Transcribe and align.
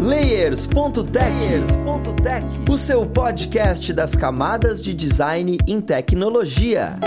Layers.tech, 0.00 1.34
o 2.70 2.78
seu 2.78 3.04
podcast 3.04 3.92
das 3.92 4.16
camadas 4.16 4.80
de 4.80 4.94
design 4.94 5.58
em 5.66 5.78
tecnologia. 5.78 6.98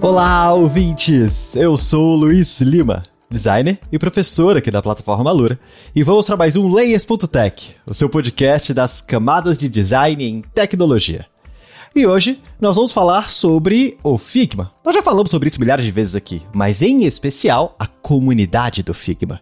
Olá, 0.00 0.52
ouvintes! 0.52 1.54
Eu 1.54 1.76
sou 1.76 2.14
o 2.14 2.16
Luiz 2.16 2.60
Lima, 2.60 3.04
designer 3.30 3.78
e 3.90 3.98
professor 3.98 4.56
aqui 4.56 4.70
da 4.70 4.82
plataforma 4.82 5.32
Lura, 5.32 5.58
e 5.94 6.02
vamos 6.02 6.26
para 6.26 6.36
mais 6.36 6.56
um 6.56 6.72
Layers.tech, 6.72 7.76
o 7.86 7.94
seu 7.94 8.08
podcast 8.08 8.72
das 8.72 9.00
camadas 9.00 9.58
de 9.58 9.68
design 9.68 10.24
em 10.24 10.42
tecnologia. 10.42 11.26
E 11.96 12.06
hoje 12.06 12.40
nós 12.60 12.74
vamos 12.74 12.92
falar 12.92 13.30
sobre 13.30 13.96
o 14.02 14.18
Figma. 14.18 14.72
Nós 14.84 14.94
já 14.94 15.02
falamos 15.02 15.30
sobre 15.30 15.48
isso 15.48 15.60
milhares 15.60 15.84
de 15.84 15.90
vezes 15.90 16.16
aqui, 16.16 16.42
mas 16.52 16.82
em 16.82 17.04
especial 17.04 17.76
a 17.78 17.86
comunidade 17.86 18.82
do 18.82 18.92
Figma. 18.92 19.40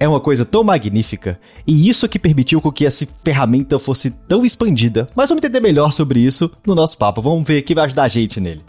É 0.00 0.06
uma 0.06 0.20
coisa 0.20 0.44
tão 0.44 0.62
magnífica, 0.62 1.40
e 1.66 1.88
isso 1.88 2.08
que 2.08 2.18
permitiu 2.18 2.60
com 2.60 2.70
que 2.70 2.86
essa 2.86 3.06
ferramenta 3.24 3.78
fosse 3.78 4.10
tão 4.10 4.44
expandida. 4.44 5.08
Mas 5.14 5.28
vamos 5.28 5.42
entender 5.42 5.60
melhor 5.60 5.92
sobre 5.92 6.20
isso 6.20 6.50
no 6.64 6.74
nosso 6.74 6.96
papo. 6.96 7.20
Vamos 7.20 7.44
ver 7.44 7.62
quem 7.62 7.74
vai 7.74 7.86
ajudar 7.86 8.04
a 8.04 8.08
gente 8.08 8.38
nele. 8.38 8.62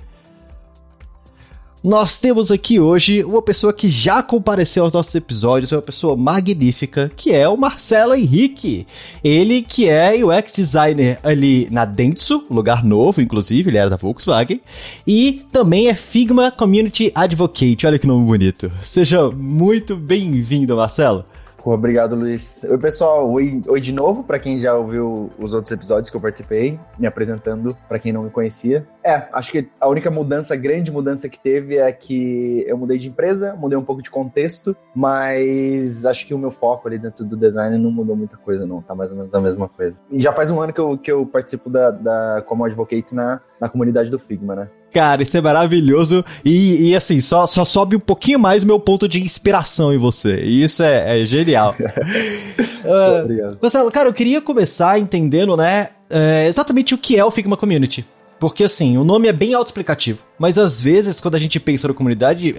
Nós 1.81 2.19
temos 2.19 2.51
aqui 2.51 2.77
hoje 2.77 3.23
uma 3.23 3.41
pessoa 3.41 3.71
que 3.71 3.89
já 3.89 4.21
compareceu 4.21 4.83
aos 4.83 4.91
nossos 4.91 5.15
episódios, 5.15 5.71
uma 5.71 5.81
pessoa 5.81 6.13
magnífica, 6.17 7.09
que 7.15 7.33
é 7.33 7.47
o 7.47 7.55
Marcelo 7.55 8.13
Henrique. 8.13 8.85
Ele 9.23 9.61
que 9.61 9.87
é 9.87 10.13
UX 10.21 10.51
designer 10.51 11.17
ali 11.23 11.69
na 11.71 11.85
Dentsu, 11.85 12.43
lugar 12.51 12.83
novo, 12.83 13.21
inclusive, 13.21 13.69
ele 13.69 13.77
era 13.77 13.89
da 13.89 13.95
Volkswagen, 13.95 14.59
e 15.07 15.41
também 15.53 15.87
é 15.87 15.93
Figma 15.93 16.51
Community 16.51 17.13
Advocate. 17.15 17.87
Olha 17.87 17.97
que 17.97 18.05
nome 18.05 18.25
bonito. 18.25 18.69
Seja 18.81 19.31
muito 19.31 19.95
bem-vindo, 19.95 20.75
Marcelo. 20.75 21.23
Obrigado, 21.63 22.15
Luiz. 22.15 22.63
Oi, 22.63 22.77
pessoal. 22.77 23.29
Oi, 23.29 23.61
oi 23.67 23.81
de 23.81 23.91
novo, 23.91 24.23
para 24.23 24.39
quem 24.39 24.57
já 24.57 24.73
ouviu 24.75 25.29
os 25.37 25.53
outros 25.53 25.71
episódios 25.71 26.09
que 26.09 26.15
eu 26.15 26.21
participei, 26.21 26.79
me 26.97 27.05
apresentando 27.05 27.75
para 27.87 27.99
quem 27.99 28.11
não 28.11 28.23
me 28.23 28.29
conhecia. 28.29 28.87
É, 29.03 29.27
acho 29.33 29.51
que 29.51 29.69
a 29.79 29.87
única 29.87 30.09
mudança, 30.09 30.55
grande 30.55 30.91
mudança 30.91 31.27
que 31.27 31.39
teve 31.39 31.77
é 31.77 31.91
que 31.91 32.63
eu 32.67 32.77
mudei 32.77 32.97
de 32.97 33.07
empresa, 33.07 33.55
mudei 33.55 33.77
um 33.77 33.83
pouco 33.83 34.01
de 34.01 34.09
contexto, 34.09 34.75
mas 34.95 36.05
acho 36.05 36.25
que 36.25 36.33
o 36.33 36.37
meu 36.37 36.51
foco 36.51 36.87
ali 36.87 36.97
dentro 36.97 37.25
do 37.25 37.35
design 37.35 37.77
não 37.77 37.91
mudou 37.91 38.15
muita 38.15 38.37
coisa, 38.37 38.65
não. 38.65 38.81
Tá 38.81 38.95
mais 38.95 39.11
ou 39.11 39.17
menos 39.17 39.33
a 39.33 39.41
mesma 39.41 39.67
coisa. 39.67 39.95
E 40.11 40.19
já 40.19 40.31
faz 40.31 40.51
um 40.51 40.61
ano 40.61 40.73
que 40.73 40.79
eu, 40.79 40.97
que 40.97 41.11
eu 41.11 41.25
participo 41.25 41.69
da, 41.69 41.91
da 41.91 42.43
como 42.45 42.65
advocate 42.65 43.13
na, 43.13 43.41
na 43.59 43.67
comunidade 43.67 44.09
do 44.09 44.17
Figma, 44.17 44.55
né? 44.55 44.69
Cara, 44.91 45.21
isso 45.21 45.37
é 45.37 45.41
maravilhoso. 45.41 46.23
E, 46.43 46.89
e, 46.89 46.95
assim, 46.95 47.19
só, 47.19 47.45
só 47.45 47.65
sobe 47.65 47.95
um 47.95 47.99
pouquinho 47.99 48.39
mais 48.39 48.63
o 48.63 48.67
meu 48.67 48.79
ponto 48.79 49.07
de 49.07 49.21
inspiração 49.21 49.93
em 49.93 49.97
você. 49.97 50.35
E 50.41 50.63
isso 50.63 50.81
é, 50.81 51.21
é 51.21 51.25
genial. 51.25 51.75
uh, 51.79 53.21
Obrigado. 53.23 53.57
Marcelo, 53.61 53.91
cara, 53.91 54.09
eu 54.09 54.13
queria 54.13 54.41
começar 54.41 54.99
entendendo, 54.99 55.55
né, 55.55 55.89
é, 56.09 56.47
exatamente 56.47 56.93
o 56.93 56.97
que 56.97 57.17
é 57.17 57.25
o 57.25 57.31
Figma 57.31 57.57
Community. 57.57 58.05
Porque, 58.39 58.63
assim, 58.63 58.97
o 58.97 59.03
nome 59.03 59.27
é 59.27 59.33
bem 59.33 59.53
autoexplicativo. 59.53 60.23
Mas 60.39 60.57
às 60.57 60.81
vezes, 60.81 61.19
quando 61.19 61.35
a 61.35 61.39
gente 61.39 61.59
pensa 61.59 61.89
na 61.89 61.93
comunidade, 61.93 62.55